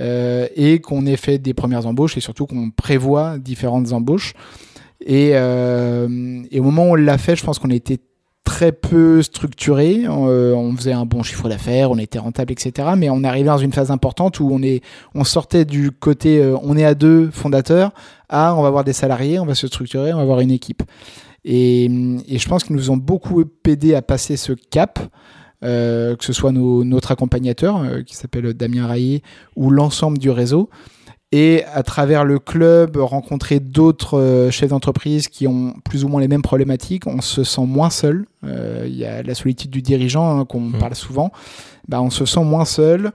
euh, 0.00 0.48
et 0.56 0.80
qu'on 0.80 1.06
ait 1.06 1.16
fait 1.16 1.38
des 1.38 1.54
premières 1.54 1.86
embauches 1.86 2.16
et 2.16 2.20
surtout 2.20 2.46
qu'on 2.46 2.70
prévoit 2.70 3.38
différentes 3.38 3.92
embauches. 3.92 4.34
Et, 5.06 5.31
euh, 5.34 6.42
et, 6.50 6.58
au 6.58 6.64
moment 6.64 6.86
où 6.86 6.92
on 6.92 6.94
l'a 6.96 7.19
fait, 7.19 7.36
je 7.36 7.44
pense 7.44 7.60
qu'on 7.60 7.70
était 7.70 8.00
très 8.48 8.72
peu 8.72 9.20
structuré. 9.20 10.04
Euh, 10.06 10.54
on 10.54 10.74
faisait 10.74 10.94
un 10.94 11.04
bon 11.04 11.22
chiffre 11.22 11.50
d'affaires, 11.50 11.90
on 11.90 11.98
était 11.98 12.18
rentable, 12.18 12.50
etc. 12.50 12.88
Mais 12.96 13.10
on 13.10 13.22
arrivait 13.22 13.48
dans 13.48 13.58
une 13.58 13.74
phase 13.74 13.90
importante 13.90 14.40
où 14.40 14.48
on 14.50 14.62
est, 14.62 14.82
on 15.14 15.22
sortait 15.22 15.66
du 15.66 15.90
côté, 15.90 16.40
euh, 16.40 16.56
on 16.62 16.74
est 16.78 16.84
à 16.86 16.94
deux 16.94 17.30
fondateurs, 17.30 17.92
à 18.30 18.54
on 18.56 18.62
va 18.62 18.68
avoir 18.68 18.84
des 18.84 18.94
salariés, 18.94 19.38
on 19.38 19.44
va 19.44 19.54
se 19.54 19.66
structurer, 19.66 20.14
on 20.14 20.16
va 20.16 20.22
avoir 20.22 20.40
une 20.40 20.50
équipe. 20.50 20.82
Et, 21.44 21.90
je 22.26 22.48
pense 22.48 22.64
qu'ils 22.64 22.74
nous 22.74 22.90
ont 22.90 22.96
beaucoup 22.96 23.44
aidé 23.66 23.94
à 23.94 24.00
passer 24.00 24.38
ce 24.38 24.54
cap. 24.54 24.98
Euh, 25.64 26.14
que 26.14 26.24
ce 26.24 26.32
soit 26.32 26.52
notre 26.52 27.10
accompagnateur 27.10 28.04
qui 28.06 28.14
s'appelle 28.14 28.54
Damien 28.54 28.86
Raillé 28.86 29.24
ou 29.56 29.70
l'ensemble 29.70 30.16
du 30.16 30.30
réseau 30.30 30.70
et 31.30 31.64
à 31.75 31.82
travers 31.82 32.25
le 32.25 32.38
club 32.38 32.96
rencontrer 32.96 33.60
d'autres 33.60 34.19
euh, 34.19 34.50
chefs 34.50 34.70
d'entreprise 34.70 35.28
qui 35.28 35.46
ont 35.46 35.75
plus 35.84 36.04
ou 36.04 36.08
moins 36.08 36.22
les 36.22 36.28
mêmes 36.28 36.42
problématiques, 36.42 37.06
on 37.06 37.20
se 37.20 37.44
sent 37.44 37.66
moins 37.66 37.90
seul. 37.90 38.25
Euh, 38.44 38.84
il 38.86 38.96
y 38.96 39.04
a 39.04 39.22
la 39.22 39.34
solitude 39.34 39.70
du 39.70 39.82
dirigeant 39.82 40.38
hein, 40.38 40.44
qu'on 40.46 40.60
mmh. 40.60 40.78
parle 40.78 40.94
souvent. 40.94 41.30
Bah, 41.86 42.00
on 42.00 42.08
se 42.08 42.25
sent 42.25 42.44
moins 42.44 42.64
seul. 42.64 43.12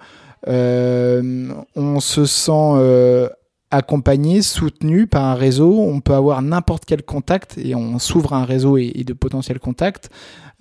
Euh, 0.48 1.54
on 1.76 2.00
se 2.00 2.26
sent 2.26 3.32
accompagné, 3.72 4.44
soutenu 4.44 5.08
par 5.08 5.24
un 5.24 5.34
réseau. 5.34 5.80
On 5.82 6.00
peut 6.00 6.14
avoir 6.14 6.44
n'importe 6.44 6.86
quel 6.86 7.02
contact 7.02 7.58
et 7.58 7.74
on 7.74 7.98
s'ouvre 7.98 8.34
à 8.34 8.38
un 8.38 8.46
réseau 8.46 8.78
et, 8.78 9.04
de 9.04 9.14
potentiels 9.14 9.60
contacts. 9.60 10.12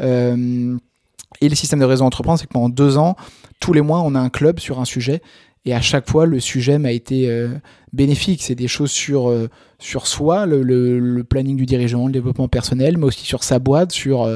et 0.00 0.06
le 0.06 1.54
système 1.54 1.80
de 1.80 1.84
réseau 1.84 2.06
entreprendre, 2.06 2.38
c'est 2.38 2.46
que 2.46 2.52
pendant 2.54 2.70
deux 2.70 2.96
ans, 2.96 3.14
tous 3.60 3.74
les 3.74 3.82
mois, 3.82 4.00
on 4.00 4.14
a 4.14 4.20
un 4.20 4.30
club 4.30 4.58
sur 4.58 4.80
un 4.80 4.86
sujet 4.86 5.20
et 5.64 5.74
à 5.74 5.80
chaque 5.80 6.10
fois, 6.10 6.26
le 6.26 6.40
sujet 6.40 6.78
m'a 6.78 6.90
été 6.90 7.30
euh, 7.30 7.48
bénéfique. 7.92 8.42
C'est 8.42 8.56
des 8.56 8.66
choses 8.66 8.90
sur, 8.90 9.30
euh, 9.30 9.48
sur 9.78 10.08
soi, 10.08 10.44
le, 10.44 11.22
planning 11.22 11.56
du 11.56 11.66
dirigeant, 11.66 12.06
le 12.06 12.12
développement 12.12 12.48
personnel, 12.48 12.98
mais 12.98 13.04
aussi 13.04 13.24
sur 13.24 13.44
sa 13.44 13.60
boîte, 13.60 13.92
sur, 13.92 14.28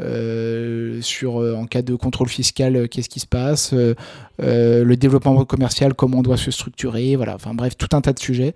euh, 0.00 1.00
sur 1.02 1.36
en 1.36 1.66
cas 1.66 1.82
de 1.82 1.94
contrôle 1.94 2.28
fiscal, 2.28 2.88
qu'est-ce 2.88 3.10
qui 3.10 3.20
se 3.20 3.26
passe, 3.26 3.74
le 4.38 4.94
développement 4.94 5.44
commercial, 5.44 5.92
comment 5.92 6.18
on 6.18 6.22
doit 6.22 6.38
se 6.38 6.50
structurer, 6.50 7.16
voilà. 7.16 7.34
Enfin 7.34 7.52
bref, 7.52 7.76
tout 7.76 7.94
un 7.94 8.00
tas 8.00 8.14
de 8.14 8.18
sujets. 8.18 8.54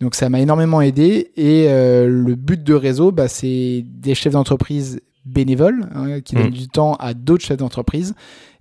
Donc 0.00 0.14
ça 0.14 0.28
m'a 0.28 0.40
énormément 0.40 0.82
aidé. 0.82 1.32
Et 1.36 1.66
le 1.68 2.34
but 2.34 2.62
de 2.62 2.74
réseau, 2.74 3.12
bah, 3.12 3.28
c'est 3.28 3.82
des 3.86 4.14
chefs 4.14 4.34
d'entreprise 4.34 5.00
bénévoles 5.26 5.88
hein, 5.94 6.20
qui 6.20 6.34
donnent 6.34 6.48
mmh. 6.48 6.50
du 6.50 6.68
temps 6.68 6.94
à 6.94 7.14
d'autres 7.14 7.44
chefs 7.44 7.58
d'entreprise 7.58 8.14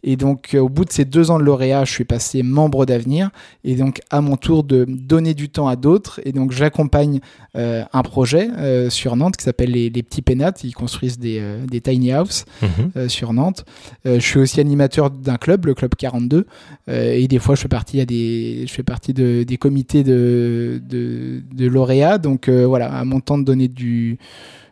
et 0.08 0.16
donc, 0.18 0.54
euh, 0.54 0.60
au 0.60 0.70
bout 0.70 0.86
de 0.86 0.92
ces 0.92 1.04
deux 1.04 1.32
ans 1.32 1.40
de 1.40 1.44
lauréat, 1.44 1.84
je 1.84 1.92
suis 1.92 2.06
passé 2.06 2.44
membre 2.44 2.86
d'avenir. 2.86 3.32
Et 3.64 3.76
donc, 3.76 4.02
à 4.12 4.22
mon 4.22 4.38
tour 4.38 4.64
de 4.64 4.86
donner 4.88 5.34
du 5.34 5.50
temps 5.50 5.68
à 5.68 5.76
d'autres. 5.76 6.22
Et 6.24 6.32
donc, 6.32 6.52
j'accompagne 6.52 7.22
euh, 7.58 7.84
un 7.92 8.04
projet 8.04 8.50
euh, 8.56 8.92
sur 8.92 9.16
Nantes 9.16 9.36
qui 9.36 9.44
s'appelle 9.44 9.72
les, 9.72 9.90
Petits 9.90 10.22
Pénates. 10.22 10.64
Ils 10.64 10.74
construisent 10.76 11.18
des, 11.18 11.42
des 11.68 11.82
tiny 11.82 12.12
house 12.12 12.46
mhm. 12.62 13.10
sur 13.10 13.34
Nantes. 13.34 13.66
je 14.06 14.20
suis 14.20 14.40
aussi 14.40 14.60
animateur 14.60 15.10
d'un 15.10 15.38
club, 15.38 15.66
le 15.66 15.74
Club 15.74 15.96
42. 15.96 16.46
et 16.88 17.28
des 17.28 17.40
fois, 17.40 17.56
je 17.56 17.62
fais 17.62 17.68
partie, 17.68 18.00
à 18.00 18.06
des, 18.06 18.66
je 18.68 18.72
fais 18.72 18.84
partie 18.84 19.14
de, 19.14 19.42
des 19.42 19.58
comités 19.58 20.04
de, 20.04 20.80
de, 20.88 21.42
de 21.52 21.68
lauréats. 21.68 22.20
Donc, 22.20 22.48
voilà, 22.48 22.94
à 22.94 23.04
mon 23.06 23.22
temps 23.22 23.40
de 23.40 23.44
donner 23.44 23.68
du 23.68 24.20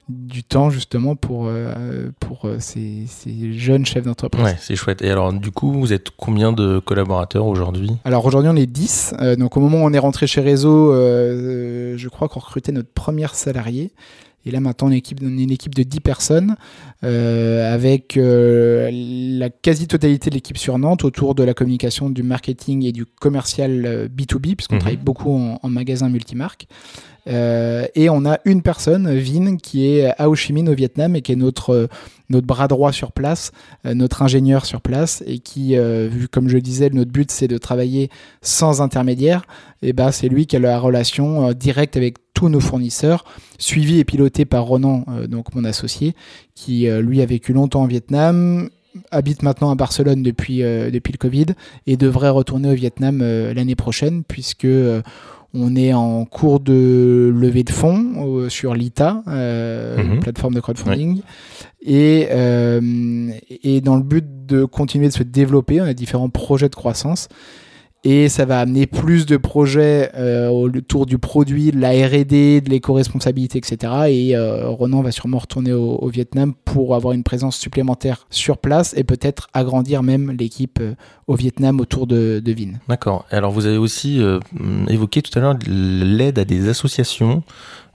du 0.10 0.44
temps 0.44 0.70
justement 0.70 1.16
pour, 1.16 1.48
euh, 1.48 2.10
pour 2.20 2.46
euh, 2.46 2.58
ces, 2.60 3.06
ces, 3.08 3.54
jeunes 3.54 3.86
chefs 3.86 4.04
d'entreprise. 4.04 4.44
Ouais, 4.44 4.56
c'est 4.60 4.76
chouette. 4.76 5.02
Et 5.02 5.10
alors 5.10 5.32
du 5.32 5.52
coup, 5.52 5.72
vous 5.72 5.94
êtes 5.94 6.10
combien 6.18 6.52
de 6.52 6.80
collaborateurs 6.80 7.46
aujourd'hui? 7.46 7.92
Alors 8.04 8.26
aujourd'hui, 8.26 8.50
on 8.52 8.56
est 8.56 8.66
10. 8.66 9.16
Euh, 9.20 9.36
donc 9.36 9.56
au 9.56 9.62
moment 9.62 9.84
où 9.84 9.88
on 9.88 9.94
est 9.94 10.00
rentré 10.00 10.28
chez 10.28 10.42
Réseau, 10.42 10.94
je 10.94 12.08
crois 12.10 12.28
qu'on 12.28 12.40
recrutait 12.40 12.72
notre 12.72 12.92
première 12.92 13.36
salarié. 13.36 13.94
Et 14.46 14.52
là 14.52 14.60
maintenant, 14.60 14.90
on 14.90 14.92
est, 14.92 14.98
équipe, 14.98 15.20
on 15.24 15.38
est 15.38 15.44
une 15.44 15.52
équipe 15.52 15.74
de 15.74 15.84
10 15.84 16.02
personnes 16.02 16.56
avec 17.02 18.20
la 18.22 19.50
quasi-totalité 19.50 20.30
de 20.30 20.36
l'équipe 20.36 20.58
sur 20.58 20.78
Nantes 20.78 21.06
autour 21.06 21.34
de 21.34 21.44
la 21.44 21.54
communication, 21.54 22.10
du 22.10 22.24
marketing 22.24 22.84
et 22.84 22.92
du 22.92 23.06
commercial 23.06 24.10
B2B, 24.14 24.56
puisqu'on 24.56 24.76
mhm. 24.76 24.82
travaille 24.82 24.98
beaucoup 24.98 25.34
en, 25.34 25.60
en 25.64 25.70
magasin 25.70 26.10
multimarque. 26.10 26.68
Euh, 27.28 27.86
et 27.96 28.10
on 28.10 28.26
a 28.26 28.40
une 28.46 28.62
personne, 28.62 29.18
Vin, 29.18 29.58
qui 29.58 29.88
est 29.88 30.14
à 30.20 30.30
Ho 30.30 30.36
Chi 30.36 30.54
Minh 30.54 30.68
au 30.68 30.74
Vietnam 30.74 31.16
et 31.16 31.22
qui 31.22 31.32
est 31.32 31.38
notre, 31.38 31.70
euh, 31.72 31.88
notre 32.30 32.46
bras 32.46 32.68
droit 32.68 32.92
sur 32.92 33.12
place, 33.12 33.52
euh, 33.86 33.94
notre 33.94 34.22
ingénieur 34.22 34.66
sur 34.66 34.82
place 34.82 35.24
et 35.26 35.40
qui, 35.40 35.76
vu 35.76 36.28
comme 36.28 36.50
je 36.50 36.58
disais, 36.58 36.90
notre 36.90 37.12
but 37.12 37.32
c'est 37.32 37.48
de 37.48 37.58
travailler 37.58 38.10
sans 38.42 38.82
intermédiaire. 38.82 39.44
Et 39.82 39.94
bah 39.94 40.12
c'est 40.12 40.30
lui 40.30 40.46
qui 40.46 40.56
a 40.56 40.60
la 40.60 40.80
relation 40.80 41.52
directe 41.54 41.98
avec 41.98 42.18
tous 42.34 42.50
nos 42.50 42.60
fournisseurs, 42.60 43.26
suivi 43.60 44.00
et 44.00 44.06
piloté 44.06 44.46
par 44.46 44.64
Ronan, 44.64 45.06
donc 45.30 45.54
mon 45.56 45.66
associé, 45.66 46.16
qui 46.56 46.88
lui 46.88 47.22
a 47.22 47.26
vécu 47.26 47.54
longtemps 47.54 47.84
au 47.84 47.88
Vietnam, 47.88 48.70
habite 49.12 49.44
maintenant 49.44 49.72
à 49.72 49.76
Barcelone 49.76 50.24
depuis, 50.24 50.60
depuis 50.60 51.12
le 51.12 51.18
Covid 51.18 51.48
et 51.86 51.98
devrait 51.98 52.30
retourner 52.30 52.70
au 52.72 52.76
Vietnam 52.76 53.20
l'année 53.20 53.76
prochaine 53.76 54.24
puisque 54.24 54.68
on 55.54 55.76
est 55.76 55.94
en 55.94 56.26
cours 56.26 56.60
de 56.60 57.32
levée 57.36 57.64
de 57.64 57.72
fonds 57.72 58.14
euh, 58.18 58.50
sur 58.50 58.74
l'ITA, 58.74 59.24
euh, 59.28 60.04
mhm. 60.04 60.20
plateforme 60.20 60.56
de 60.56 60.60
crowdfunding. 60.60 61.22
Et, 61.82 62.28
euh, 62.32 63.32
et 63.50 63.82
dans 63.82 63.96
le 63.96 64.04
but 64.04 64.26
de 64.46 64.66
continuer 64.66 65.08
de 65.08 65.14
se 65.14 65.24
développer, 65.24 65.80
on 65.82 65.86
a 65.86 65.94
différents 65.94 66.30
projets 66.30 66.70
de 66.70 66.76
croissance. 66.76 67.28
Et 68.04 68.28
ça 68.28 68.46
va 68.46 68.60
amener 68.60 68.86
plus 68.86 69.26
de 69.26 69.38
projets 69.38 70.12
euh, 70.16 70.50
autour 70.50 71.06
du 71.06 71.18
produit, 71.18 71.72
de 71.72 71.80
la 71.80 71.92
R&D, 71.92 72.62
de 72.62 72.70
l'éco-responsabilité, 72.70 73.58
etc. 73.58 73.94
Et 74.10 74.36
euh, 74.36 74.68
Ronan 74.68 75.02
va 75.02 75.12
sûrement 75.12 75.38
retourner 75.38 75.72
au, 75.72 76.08
Vietnam 76.08 76.54
pour 76.66 76.96
avoir 76.96 77.14
une 77.14 77.24
présence 77.24 77.58
supplémentaire 77.58 78.28
sur 78.30 78.58
place 78.58 78.94
et 78.98 79.04
peut-être 79.04 79.48
agrandir 79.54 80.04
même 80.04 80.32
l'équipe 80.32 80.80
euh, 80.82 80.96
au 81.28 81.36
Vietnam 81.36 81.80
autour 81.80 82.06
de, 82.06 82.42
de 82.44 82.52
Vin. 82.52 82.74
D'accord. 82.90 83.26
Alors 83.32 83.52
vous 83.52 83.66
avez 83.66 83.78
aussi 83.78 84.22
évoqué 84.90 85.22
tout 85.22 85.38
à 85.40 85.42
l'heure 85.42 85.58
l'aide 85.66 86.38
à 86.38 86.44
des 86.44 86.68
associations. 86.68 87.44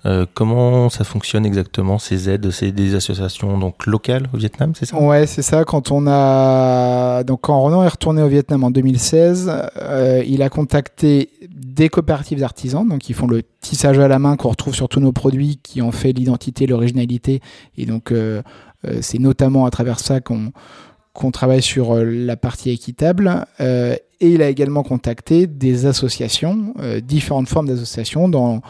Euh, 0.07 0.27
comment 0.33 0.89
ça 0.91 1.03
fonctionne 1.03 1.45
exactement 1.45 1.99
ces 1.99 2.31
aides? 2.31 2.51
C'est 2.51 2.71
des 2.71 2.95
associations 2.95 3.59
donc 3.59 3.85
locales 3.87 4.29
au 4.33 4.37
Vietnam, 4.37 4.73
c'est 4.79 4.87
ça? 4.87 5.01
Ouais, 5.01 5.27
c'est 5.27 5.43
ça. 5.43 5.65
Quand 5.65 5.91
on 5.91 6.07
a 6.07 7.25
donc 7.25 7.41
quand 7.43 7.61
Ronan 7.61 7.83
est 7.83 7.89
retourné 7.89 8.23
au 8.23 8.29
Vietnam 8.29 8.63
en 8.63 8.71
2016, 8.71 9.51
euh, 9.81 10.23
il 10.27 10.43
a 10.43 10.49
contacté 10.51 11.31
des 11.51 11.89
coopératives 11.89 12.39
d'artisans, 12.39 12.87
donc 12.87 13.09
ils 13.09 13.15
font 13.15 13.27
le 13.27 13.43
tissage 13.61 13.99
à 13.99 14.07
la 14.07 14.21
main 14.21 14.37
qu'on 14.37 14.51
retrouve 14.51 14.75
sur 14.75 14.89
tous 14.89 15.01
nos 15.01 15.13
produits, 15.13 15.59
qui 15.63 15.83
en 15.83 15.91
fait 15.91 16.13
l'identité, 16.13 16.67
l'originalité, 16.67 17.41
et 17.77 17.85
donc 17.85 18.13
euh, 18.13 18.43
c'est 19.01 19.19
notamment 19.19 19.67
à 19.67 19.71
travers 19.71 19.99
ça 19.99 20.21
qu'on 20.21 20.53
qu'on 21.13 21.33
travaille 21.33 21.63
sur 21.63 21.97
la 21.97 22.37
partie 22.37 22.71
équitable. 22.71 23.45
et 23.59 23.99
il 24.21 24.41
a 24.41 24.49
également 24.49 24.85
contacté 24.85 25.49
des 25.49 25.87
associations, 25.87 26.75
différentes 27.03 27.49
formes 27.49 27.67
d'associations 27.67 28.29
dans 28.29 28.63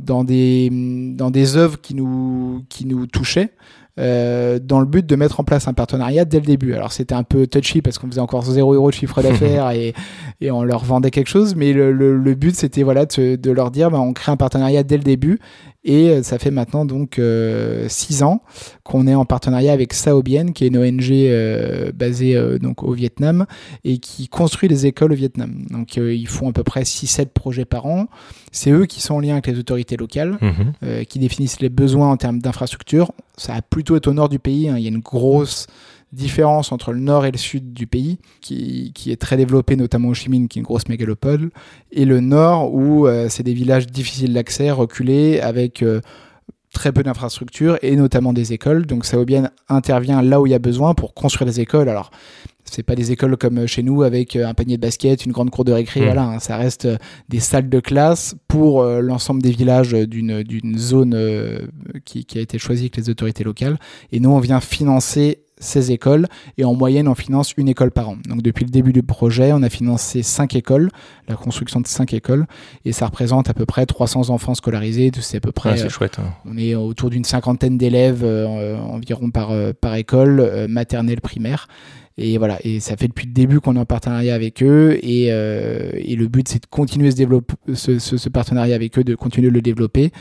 dans 0.00 0.24
des, 0.24 0.68
dans 0.70 1.30
des 1.30 1.56
œuvres 1.56 1.80
qui 1.80 1.94
nous, 1.94 2.64
qui 2.68 2.86
nous 2.86 3.06
touchaient. 3.06 3.52
Euh, 3.98 4.58
dans 4.58 4.80
le 4.80 4.86
but 4.86 5.04
de 5.04 5.16
mettre 5.16 5.40
en 5.40 5.44
place 5.44 5.68
un 5.68 5.74
partenariat 5.74 6.24
dès 6.24 6.38
le 6.38 6.46
début. 6.46 6.74
Alors 6.74 6.92
c'était 6.92 7.14
un 7.14 7.24
peu 7.24 7.46
touchy 7.46 7.82
parce 7.82 7.98
qu'on 7.98 8.06
faisait 8.06 8.20
encore 8.20 8.44
0 8.44 8.72
euros 8.72 8.88
de 8.90 8.94
chiffre 8.94 9.20
d'affaires 9.20 9.70
et, 9.72 9.94
et 10.40 10.50
on 10.50 10.62
leur 10.62 10.84
vendait 10.84 11.10
quelque 11.10 11.28
chose, 11.28 11.54
mais 11.54 11.72
le, 11.72 11.92
le, 11.92 12.34
but 12.34 12.54
c'était 12.54 12.82
voilà 12.82 13.04
de, 13.04 13.36
de, 13.36 13.50
leur 13.50 13.70
dire 13.70 13.90
bah, 13.90 14.00
on 14.00 14.12
crée 14.12 14.32
un 14.32 14.36
partenariat 14.36 14.84
dès 14.84 14.96
le 14.96 15.02
début 15.02 15.38
et 15.82 16.10
euh, 16.10 16.22
ça 16.22 16.38
fait 16.38 16.50
maintenant 16.50 16.84
donc 16.84 17.18
euh, 17.18 17.86
six 17.88 18.22
ans 18.22 18.42
qu'on 18.84 19.06
est 19.06 19.14
en 19.14 19.24
partenariat 19.24 19.72
avec 19.72 19.94
Saobien, 19.94 20.52
qui 20.52 20.64
est 20.64 20.68
une 20.68 20.76
ONG 20.76 21.10
euh, 21.10 21.90
basée 21.92 22.38
donc 22.60 22.82
au 22.82 22.92
Vietnam 22.92 23.46
et 23.84 23.98
qui 23.98 24.28
construit 24.28 24.68
des 24.68 24.86
écoles 24.86 25.12
au 25.12 25.16
Vietnam. 25.16 25.64
Donc 25.70 25.96
ils 25.96 26.28
font 26.28 26.50
à 26.50 26.52
peu 26.52 26.64
près 26.64 26.82
6-7 26.82 27.26
projets 27.26 27.64
par 27.64 27.86
an. 27.86 28.06
C'est 28.52 28.70
eux 28.70 28.86
qui 28.86 29.00
sont 29.00 29.14
en 29.14 29.20
lien 29.20 29.32
avec 29.32 29.46
les 29.46 29.58
autorités 29.58 29.96
locales, 29.96 30.38
mhm. 30.40 31.04
qui 31.04 31.18
définissent 31.18 31.60
les 31.60 31.68
besoins 31.68 32.10
en 32.10 32.16
termes 32.16 32.40
d'infrastructure. 32.40 33.12
Ça 33.36 33.54
a 33.54 33.62
plutôt 33.62 33.96
être 33.96 34.08
au 34.08 34.12
nord 34.12 34.28
du 34.28 34.38
pays. 34.38 34.68
Hein. 34.68 34.76
Il 34.76 34.82
y 34.82 34.86
a 34.86 34.90
une 34.90 35.00
grosse 35.00 35.66
différence 36.12 36.72
entre 36.72 36.92
le 36.92 37.00
nord 37.00 37.24
et 37.24 37.30
le 37.30 37.38
sud 37.38 37.72
du 37.72 37.86
pays, 37.86 38.18
qui, 38.40 38.92
qui 38.94 39.12
est 39.12 39.20
très 39.20 39.36
développé, 39.36 39.76
notamment 39.76 40.08
au 40.08 40.14
Chi 40.14 40.28
Minh, 40.28 40.48
qui 40.48 40.58
est 40.58 40.60
une 40.60 40.66
grosse 40.66 40.88
mégalopole, 40.88 41.50
et 41.92 42.04
le 42.04 42.20
nord 42.20 42.74
où 42.74 43.06
euh, 43.06 43.28
c'est 43.28 43.42
des 43.42 43.54
villages 43.54 43.86
difficiles 43.86 44.32
d'accès, 44.32 44.70
reculés, 44.70 45.40
avec 45.40 45.82
euh, 45.82 46.00
très 46.72 46.92
peu 46.92 47.02
d'infrastructures 47.02 47.78
et 47.82 47.96
notamment 47.96 48.32
des 48.32 48.52
écoles. 48.52 48.86
Donc 48.86 49.04
Saobian 49.04 49.48
intervient 49.68 50.22
là 50.22 50.40
où 50.40 50.46
il 50.46 50.50
y 50.50 50.54
a 50.54 50.58
besoin 50.58 50.94
pour 50.94 51.14
construire 51.14 51.46
des 51.50 51.60
écoles. 51.60 51.88
Alors, 51.88 52.10
c'est 52.70 52.82
pas 52.82 52.94
des 52.94 53.12
écoles 53.12 53.36
comme 53.36 53.66
chez 53.66 53.82
nous 53.82 54.02
avec 54.02 54.36
euh, 54.36 54.46
un 54.46 54.54
panier 54.54 54.76
de 54.76 54.82
basket, 54.82 55.26
une 55.26 55.32
grande 55.32 55.50
cour 55.50 55.64
de 55.64 55.72
récré, 55.72 56.00
mmh. 56.00 56.04
voilà, 56.04 56.24
hein. 56.24 56.38
ça 56.38 56.56
reste 56.56 56.88
des 57.28 57.40
salles 57.40 57.68
de 57.68 57.80
classe 57.80 58.34
pour 58.48 58.82
l'ensemble 58.84 59.42
des 59.42 59.50
villages 59.50 59.92
d'une 59.92 60.78
zone 60.78 61.16
qui, 62.04 62.24
qui, 62.24 62.38
a 62.38 62.40
été 62.40 62.58
choisie 62.58 62.84
avec 62.84 62.96
les 62.96 63.10
autorités 63.10 63.44
locales. 63.44 63.78
Et 64.12 64.20
nous, 64.20 64.30
on 64.30 64.40
vient 64.40 64.60
financer 64.60 65.40
ces 65.60 65.92
écoles 65.92 66.26
et 66.58 66.64
en 66.64 66.74
moyenne 66.74 67.06
on 67.06 67.14
finance 67.14 67.52
une 67.56 67.68
école 67.68 67.90
par 67.90 68.08
an. 68.08 68.16
Donc 68.28 68.42
depuis 68.42 68.64
le 68.64 68.70
début 68.70 68.92
du 68.92 69.02
projet, 69.02 69.52
on 69.52 69.62
a 69.62 69.68
financé 69.68 70.22
cinq 70.22 70.56
écoles, 70.56 70.90
la 71.28 71.36
construction 71.36 71.80
de 71.80 71.86
cinq 71.86 72.14
écoles 72.14 72.46
et 72.84 72.92
ça 72.92 73.06
représente 73.06 73.48
à 73.48 73.54
peu 73.54 73.66
près 73.66 73.86
300 73.86 74.30
enfants 74.30 74.54
scolarisés. 74.54 75.12
C'est 75.20 75.36
à 75.36 75.40
peu 75.40 75.52
près. 75.52 75.76
c'est 75.76 75.90
chouette. 75.90 76.18
Hein. 76.18 76.32
On 76.46 76.56
est 76.56 76.74
autour 76.74 77.10
d'une 77.10 77.24
cinquantaine 77.24 77.78
d'élèves 77.78 78.24
euh, 78.24 78.78
environ 78.78 79.30
par 79.30 79.50
euh, 79.50 79.72
par 79.78 79.94
école 79.94 80.40
euh, 80.40 80.66
maternelle 80.66 81.20
primaire. 81.20 81.68
Et 82.22 82.36
voilà, 82.36 82.58
et 82.64 82.80
ça 82.80 82.96
fait 82.96 83.08
depuis 83.08 83.26
le 83.26 83.32
début 83.32 83.60
qu'on 83.60 83.76
est 83.76 83.80
en 83.80 83.86
partenariat 83.86 84.34
avec 84.34 84.62
eux, 84.62 84.98
et, 85.02 85.28
et 85.28 86.16
le 86.16 86.28
but 86.28 86.46
c'est 86.48 86.62
de 86.62 86.66
continuer 86.66 87.10
ce, 87.10 87.16
développer, 87.16 87.54
ce, 87.72 87.98
ce, 87.98 88.18
ce, 88.18 88.28
partenariat 88.28 88.74
avec 88.74 88.98
eux, 88.98 89.04
de 89.04 89.14
continuer 89.14 89.48
de 89.48 89.54
le 89.54 89.62
développer, 89.62 90.12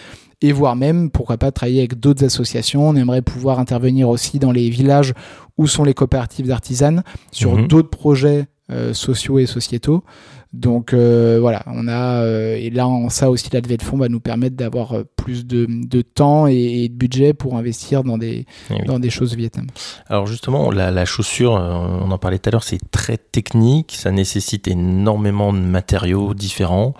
et 0.41 0.51
voire 0.51 0.75
même, 0.75 1.09
pourquoi 1.11 1.37
pas, 1.37 1.51
travailler 1.51 1.79
avec 1.79 1.99
d'autres 1.99 2.23
associations. 2.23 2.87
On 2.87 2.95
aimerait 2.95 3.21
pouvoir 3.21 3.59
intervenir 3.59 4.09
aussi 4.09 4.39
dans 4.39 4.51
les 4.51 4.69
villages 4.69 5.13
où 5.57 5.67
sont 5.67 5.83
les 5.83 5.93
coopératives 5.93 6.47
d'artisanes 6.47 7.03
sur 7.31 7.55
mhm. 7.55 7.67
d'autres 7.67 7.89
projets 7.89 8.47
euh, 8.71 8.93
sociaux 8.93 9.39
et 9.39 9.45
sociétaux. 9.45 10.03
Donc 10.51 10.93
euh, 10.93 11.37
voilà, 11.39 11.61
on 11.67 11.87
a 11.87 12.23
euh, 12.23 12.55
et 12.55 12.71
là 12.71 12.87
en 12.87 13.09
ça 13.09 13.29
aussi 13.29 13.49
la 13.53 13.59
levée 13.59 13.77
de 13.77 13.83
fonds 13.83 13.97
va 13.97 14.09
nous 14.09 14.19
permettre 14.19 14.55
d'avoir 14.55 14.93
euh, 14.93 15.03
plus 15.15 15.45
de, 15.45 15.67
de 15.69 16.01
temps 16.01 16.47
et, 16.47 16.89
de 16.89 16.93
budget 16.95 17.35
pour 17.35 17.55
investir 17.55 18.03
dans 18.03 18.17
des 18.17 18.47
eh 18.71 18.83
dans 18.85 18.97
des 18.97 19.11
choses 19.11 19.35
Vietnam. 19.35 19.67
Alors 20.07 20.25
justement 20.25 20.71
la, 20.71 20.89
la 20.89 21.05
chaussure, 21.05 21.51
on 21.51 22.09
en 22.09 22.17
parlait 22.17 22.39
tout 22.39 22.49
à 22.49 22.51
l'heure, 22.51 22.63
c'est 22.63 22.89
très 22.89 23.17
technique, 23.17 23.95
ça 23.95 24.11
nécessite 24.11 24.67
énormément 24.67 25.53
de 25.53 25.59
matériaux 25.59 26.33
différents. 26.33 26.95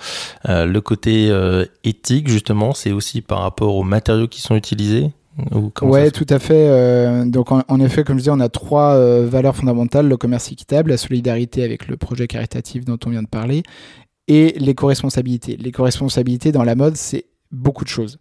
le 0.46 0.79
côté 0.79 1.34
éthique 1.84 2.29
justement, 2.29 2.75
c'est 2.75 2.91
aussi 2.91 3.22
par 3.22 3.39
rapport 3.39 3.75
aux 3.75 3.84
matériaux 3.84 4.27
qui 4.27 4.41
sont 4.41 4.56
utilisés? 4.56 5.12
Ouais, 5.81 6.12
tout 6.12 6.25
à 6.29 6.39
fait. 6.39 6.67
Euh, 6.67 7.25
donc, 7.25 7.51
en, 7.51 7.79
effet, 7.79 8.03
comme 8.03 8.17
je 8.17 8.22
disais, 8.22 8.31
on 8.31 8.39
a 8.39 8.50
trois 8.50 8.96
euh, 8.96 9.27
valeurs 9.27 9.55
fondamentales 9.55 10.08
le 10.08 10.17
commerce 10.17 10.51
équitable, 10.51 10.91
la 10.91 10.98
solidarité 10.98 11.63
avec 11.63 11.88
le 11.88 11.98
projet 11.98 12.27
caritatif 12.27 12.86
dont 12.86 12.98
on 13.05 13.10
vient 13.10 13.24
de 13.24 13.27
parler, 13.27 13.63
et 14.27 14.53
l'éco-responsabilité. 14.60 15.58
L'éco-responsabilité 15.58 16.51
dans 16.51 16.63
la 16.63 16.75
mode, 16.75 16.96
c'est 16.96 17.25
beaucoup 17.51 17.84
de 17.84 17.89
choses. 17.89 18.19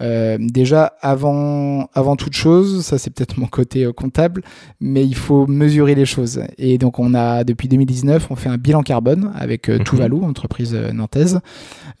Euh, 0.00 0.38
déjà, 0.40 0.94
avant, 1.00 1.88
avant 1.94 2.16
toute 2.16 2.34
chose, 2.34 2.84
ça 2.84 2.98
c'est 2.98 3.10
peut-être 3.10 3.38
mon 3.38 3.46
côté 3.46 3.84
euh, 3.84 3.92
comptable, 3.92 4.42
mais 4.80 5.04
il 5.04 5.14
faut 5.14 5.46
mesurer 5.46 5.94
les 5.94 6.06
choses. 6.06 6.42
Et 6.58 6.78
donc, 6.78 6.98
on 6.98 7.14
a 7.14 7.44
depuis 7.44 7.68
2019, 7.68 8.30
on 8.30 8.36
fait 8.36 8.48
un 8.48 8.58
bilan 8.58 8.82
carbone 8.82 9.32
avec 9.34 9.68
euh, 9.68 9.78
mhm. 9.78 10.24
entreprise 10.24 10.74
euh, 10.74 10.92
nantaise, 10.92 11.40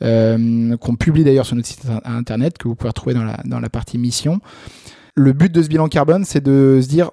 qu'on 0.00 0.96
publie 0.96 1.24
d'ailleurs 1.24 1.46
sur 1.46 1.56
notre 1.56 1.68
site 1.68 1.86
internet, 2.04 2.58
que 2.58 2.68
vous 2.68 2.74
pouvez 2.74 2.88
retrouver 2.88 3.14
dans 3.14 3.24
la, 3.24 3.40
dans 3.44 3.60
la 3.60 3.68
partie 3.68 3.98
mission. 3.98 4.40
Le 5.14 5.32
but 5.32 5.52
de 5.52 5.62
ce 5.62 5.68
bilan 5.68 5.88
carbone, 5.88 6.24
c'est 6.24 6.42
de 6.42 6.80
se 6.82 6.88
dire, 6.88 7.10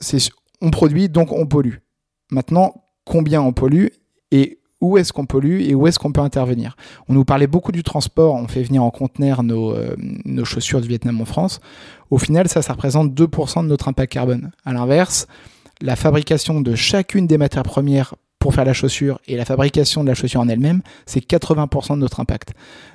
c'est 0.00 0.18
on 0.60 0.70
produit, 0.70 1.08
donc 1.08 1.32
on 1.32 1.46
pollue. 1.46 1.76
Maintenant, 2.30 2.74
combien 3.04 3.40
on 3.42 3.52
pollue 3.52 3.88
et 4.32 4.58
où 4.86 4.98
est-ce 4.98 5.12
qu'on 5.12 5.26
pollue 5.26 5.60
et 5.62 5.74
où 5.74 5.86
est-ce 5.86 5.98
qu'on 5.98 6.12
peut 6.12 6.20
intervenir. 6.20 6.76
On 7.08 7.14
nous 7.14 7.24
parlait 7.24 7.46
beaucoup 7.46 7.72
du 7.72 7.82
transport, 7.82 8.34
on 8.34 8.48
fait 8.48 8.62
venir 8.62 8.82
en 8.82 8.90
conteneur 8.90 9.42
nos, 9.42 9.74
euh, 9.74 9.94
nos 10.24 10.44
chaussures 10.44 10.80
du 10.80 10.88
Vietnam 10.88 11.20
en 11.20 11.24
France. 11.24 11.60
Au 12.10 12.18
final, 12.18 12.48
ça, 12.48 12.62
ça 12.62 12.72
représente 12.72 13.12
2% 13.12 13.62
de 13.62 13.68
notre 13.68 13.88
impact 13.88 14.12
carbone. 14.12 14.50
À 14.64 14.72
l'inverse, 14.72 15.26
la 15.80 15.96
fabrication 15.96 16.60
de 16.60 16.74
chacune 16.74 17.26
des 17.26 17.38
matières 17.38 17.64
premières 17.64 18.14
pour 18.38 18.54
faire 18.54 18.64
la 18.64 18.74
chaussure 18.74 19.20
et 19.26 19.36
la 19.36 19.44
fabrication 19.44 20.04
de 20.04 20.08
la 20.08 20.14
chaussure 20.14 20.40
en 20.40 20.48
elle-même, 20.48 20.82
c'est 21.04 21.18
80% 21.18 21.94
de 21.94 21.98
notre 21.98 22.20
impact. 22.20 22.52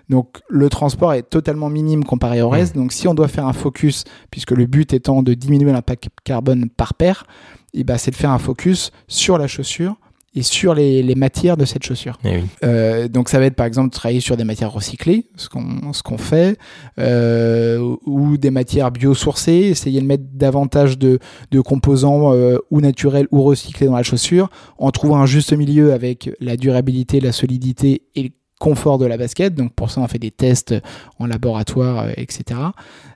Donc 0.09 0.39
le 0.47 0.69
transport 0.69 1.13
est 1.13 1.23
totalement 1.23 1.69
minime 1.69 2.05
comparé 2.05 2.41
au 2.41 2.49
reste. 2.49 2.75
Mmh. 2.75 2.79
Donc 2.79 2.93
si 2.93 3.07
on 3.07 3.13
doit 3.13 3.27
faire 3.27 3.45
un 3.45 3.53
focus, 3.53 4.05
puisque 4.29 4.51
le 4.51 4.65
but 4.65 4.93
étant 4.93 5.23
de 5.23 5.33
diminuer 5.33 5.71
l'impact 5.71 6.07
carbone 6.23 6.69
par 6.69 6.93
paire, 6.93 7.25
et 7.73 7.81
eh 7.81 7.83
ben, 7.83 7.97
c'est 7.97 8.11
de 8.11 8.15
faire 8.15 8.31
un 8.31 8.37
focus 8.37 8.91
sur 9.07 9.37
la 9.37 9.47
chaussure 9.47 9.97
et 10.33 10.43
sur 10.43 10.73
les, 10.73 11.03
les 11.03 11.15
matières 11.15 11.57
de 11.57 11.65
cette 11.65 11.83
chaussure. 11.83 12.17
Eh 12.23 12.39
euh, 12.63 13.07
donc 13.07 13.27
ça 13.27 13.39
va 13.39 13.45
être 13.45 13.55
par 13.55 13.65
exemple 13.65 13.89
travailler 13.89 14.21
sur 14.21 14.37
des 14.37 14.45
matières 14.45 14.71
recyclées, 14.71 15.27
ce 15.35 15.49
qu'on 15.49 15.91
ce 15.93 16.03
qu'on 16.03 16.17
fait, 16.17 16.57
euh, 16.99 17.95
ou 18.05 18.37
des 18.37 18.51
matières 18.51 18.91
biosourcées, 18.91 19.51
essayer 19.51 19.99
de 19.99 20.05
mettre 20.05 20.23
davantage 20.33 20.97
de, 20.97 21.19
de 21.51 21.59
composants 21.59 22.33
euh, 22.33 22.57
ou 22.69 22.79
naturels 22.79 23.27
ou 23.31 23.43
recyclés 23.43 23.87
dans 23.87 23.95
la 23.95 24.03
chaussure, 24.03 24.49
en 24.77 24.91
trouvant 24.91 25.17
un 25.17 25.25
juste 25.25 25.51
milieu 25.51 25.91
avec 25.91 26.29
la 26.39 26.55
durabilité, 26.55 27.19
la 27.19 27.33
solidité 27.33 28.03
et 28.15 28.23
le 28.23 28.29
confort 28.61 28.99
de 28.99 29.05
la 29.05 29.17
basket. 29.17 29.53
Donc 29.53 29.73
pour 29.73 29.91
ça 29.91 29.99
on 29.99 30.07
fait 30.07 30.19
des 30.19 30.31
tests 30.31 30.75
en 31.19 31.25
laboratoire, 31.25 32.05
euh, 32.05 32.11
etc. 32.15 32.61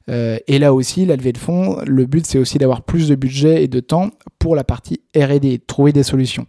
Euh, 0.09 0.37
et 0.47 0.59
là 0.59 0.73
aussi, 0.73 1.05
la 1.05 1.15
levée 1.15 1.31
de 1.31 1.37
fonds, 1.37 1.77
le 1.85 2.05
but 2.05 2.25
c'est 2.25 2.39
aussi 2.39 2.57
d'avoir 2.57 2.81
plus 2.81 3.07
de 3.07 3.15
budget 3.15 3.63
et 3.63 3.67
de 3.67 3.79
temps 3.79 4.09
pour 4.37 4.55
la 4.55 4.63
partie 4.63 5.01
R&D, 5.15 5.61
trouver 5.65 5.93
des 5.93 6.03
solutions. 6.03 6.45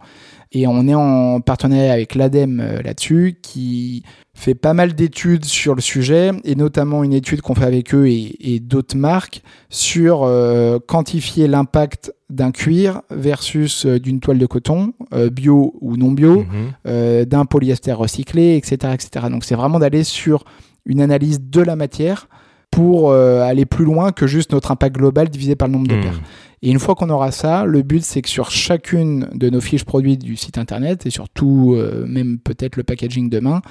Et 0.57 0.67
on 0.67 0.89
est 0.89 0.95
en 0.95 1.43
partenariat 1.43 1.93
avec 1.93 2.15
l'ADEME 2.15 2.61
euh, 2.61 2.81
là-dessus, 2.81 3.37
qui 3.43 4.03
fait 4.33 4.55
pas 4.55 4.73
mal 4.73 4.95
d'études 4.95 5.45
sur 5.45 5.75
le 5.75 5.83
sujet, 5.83 6.31
et 6.45 6.55
notamment 6.55 7.05
une 7.05 7.13
étude 7.13 7.43
qu'on 7.43 7.55
fait 7.55 7.67
avec 7.67 7.95
eux 7.95 8.09
et, 8.09 8.59
d'autres 8.61 8.97
marques 8.97 9.43
sur 9.69 10.23
euh, 10.23 10.79
quantifier 10.79 11.47
l'impact 11.47 12.15
d'un 12.31 12.53
cuir 12.53 13.03
versus 13.11 13.85
euh, 13.85 14.01
d'une 14.01 14.19
toile 14.21 14.39
de 14.39 14.47
coton, 14.47 14.95
bio 15.31 15.75
ou 15.83 15.99
non 15.99 16.13
bio, 16.13 16.45
mhm. 16.45 17.25
d'un 17.27 17.45
polyester 17.45 17.93
recyclé, 17.93 18.57
etc. 18.57 18.95
etc. 18.95 19.27
Donc 19.31 19.45
c'est 19.45 19.57
vraiment 19.57 19.79
d'aller 19.79 20.05
sur 20.05 20.45
une 20.87 21.03
analyse 21.03 21.43
de 21.43 21.61
la 21.61 21.77
matière 21.77 22.29
pour 22.77 23.13
aller 23.15 23.65
plus 23.65 23.87
loin 23.87 24.13
que 24.13 24.27
juste 24.27 24.53
notre 24.53 24.71
impact 24.71 24.97
global 24.97 25.31
divisé 25.31 25.57
par 25.57 25.67
le 25.67 25.73
nombre 25.73 25.89
de 25.89 25.95
hmm. 25.97 26.01
paires. 26.03 26.21
Et 26.63 26.71
une 26.71 26.79
fois 26.79 26.95
qu'on 26.95 27.09
aura 27.09 27.31
ça, 27.31 27.65
le 27.65 27.81
but 27.81 28.03
c'est 28.03 28.21
que 28.21 28.29
sur 28.29 28.51
chacune 28.51 29.29
de 29.33 29.49
nos 29.49 29.63
fiches 29.63 29.85
produits 29.85 30.19
du 30.19 30.37
site 30.37 30.59
internet 30.59 31.07
et 31.07 31.11
surtout 31.11 31.75
même 32.07 32.39
peut-être 32.39 32.77
le 32.77 32.83
packaging 32.83 33.31
demain, 33.31 33.63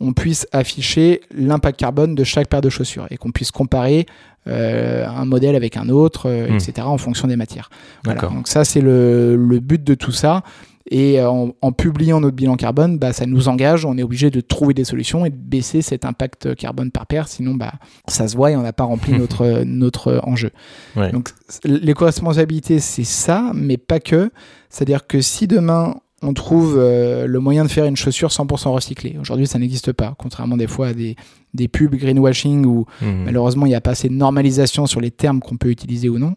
on 0.00 0.12
puisse 0.12 0.46
afficher 0.52 1.20
l'impact 1.34 1.78
carbone 1.78 2.14
de 2.14 2.24
chaque 2.24 2.48
paire 2.48 2.60
de 2.60 2.70
chaussures 2.70 3.06
et 3.10 3.16
qu'on 3.16 3.30
puisse 3.30 3.50
comparer 3.50 4.06
euh, 4.48 5.06
un 5.06 5.24
modèle 5.24 5.56
avec 5.56 5.76
un 5.76 5.88
autre, 5.88 6.28
euh, 6.28 6.48
hmm. 6.48 6.54
etc., 6.54 6.86
en 6.86 6.98
fonction 6.98 7.28
des 7.28 7.36
matières. 7.36 7.68
Donc 8.04 8.48
ça, 8.48 8.64
c'est 8.64 8.80
le, 8.80 9.36
but 9.60 9.82
de 9.82 9.94
tout 9.94 10.12
ça. 10.12 10.42
Et 10.90 11.20
euh, 11.20 11.30
en, 11.30 11.72
publiant 11.72 12.20
notre 12.20 12.36
bilan 12.36 12.56
carbone, 12.56 12.98
bah, 12.98 13.12
ça 13.12 13.26
nous 13.26 13.48
engage, 13.48 13.84
on 13.84 13.96
est 13.98 14.02
obligé 14.02 14.30
de 14.30 14.40
trouver 14.40 14.74
des 14.74 14.84
solutions 14.84 15.24
et 15.24 15.30
de 15.30 15.36
baisser 15.36 15.82
cet 15.82 16.04
impact 16.04 16.54
carbone 16.54 16.90
par 16.90 17.06
paire, 17.06 17.28
sinon 17.28 17.54
bah, 17.54 17.74
ça 18.06 18.26
se 18.26 18.36
voit 18.36 18.50
et 18.50 18.56
on 18.56 18.62
n'a 18.62 18.72
pas 18.72 18.84
rempli 18.84 19.12
notre, 19.18 19.64
notre 19.64 20.20
enjeu. 20.24 20.50
Donc 20.96 21.30
l'éco-responsabilité, 21.64 22.78
c'est 22.78 23.04
ça, 23.04 23.52
mais 23.54 23.76
pas 23.76 24.00
que. 24.00 24.30
C'est-à-dire 24.70 25.06
que 25.06 25.20
si 25.20 25.46
demain 25.46 25.96
on 26.22 26.34
trouve 26.34 26.76
euh, 26.78 27.26
le 27.26 27.38
moyen 27.38 27.64
de 27.64 27.70
faire 27.70 27.84
une 27.84 27.96
chaussure 27.96 28.30
100% 28.30 28.70
recyclée. 28.70 29.16
Aujourd'hui, 29.20 29.46
ça 29.46 29.58
n'existe 29.58 29.92
pas, 29.92 30.14
contrairement 30.18 30.56
des 30.56 30.66
fois 30.66 30.88
à 30.88 30.92
des, 30.92 31.14
des 31.54 31.68
pubs 31.68 31.94
greenwashing 31.94 32.64
où 32.66 32.86
mmh. 33.00 33.24
malheureusement 33.24 33.66
il 33.66 33.70
n'y 33.70 33.74
a 33.76 33.80
pas 33.80 33.92
assez 33.92 34.08
de 34.08 34.14
normalisation 34.14 34.86
sur 34.86 35.00
les 35.00 35.12
termes 35.12 35.40
qu'on 35.40 35.56
peut 35.56 35.70
utiliser 35.70 36.08
ou 36.08 36.18
non. 36.18 36.34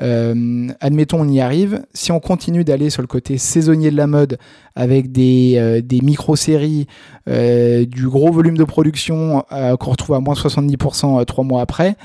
Euh, 0.00 0.68
admettons, 0.80 1.20
on 1.20 1.28
y 1.28 1.40
arrive. 1.40 1.84
Si 1.92 2.12
on 2.12 2.20
continue 2.20 2.64
d'aller 2.64 2.90
sur 2.90 3.02
le 3.02 3.08
côté 3.08 3.38
saisonnier 3.38 3.90
de 3.90 3.96
la 3.96 4.06
mode 4.06 4.38
avec 4.74 5.12
des, 5.12 5.54
euh, 5.56 5.80
des 5.82 6.00
micro-séries, 6.00 6.86
du 7.26 8.08
gros 8.08 8.32
volume 8.32 8.56
de 8.56 8.64
production 8.64 9.44
qu'on 9.50 9.90
retrouve 9.90 10.16
à 10.16 10.20
moins 10.20 10.34
70% 10.34 11.24
trois 11.24 11.44
mois 11.44 11.62
après, 11.62 11.96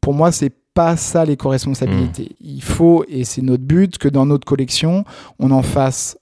pour 0.00 0.14
moi, 0.14 0.32
c'est 0.32 0.52
pas 0.74 0.96
ça 0.96 1.24
l'éco-responsabilité. 1.24 2.24
Hmm. 2.24 2.44
Il 2.44 2.62
faut, 2.62 3.04
et 3.08 3.24
c'est 3.24 3.42
notre 3.42 3.64
but, 3.64 3.98
que 3.98 4.08
dans 4.08 4.26
notre 4.26 4.46
collection, 4.46 5.04
on 5.38 5.50
en 5.50 5.62
fasse 5.62 6.18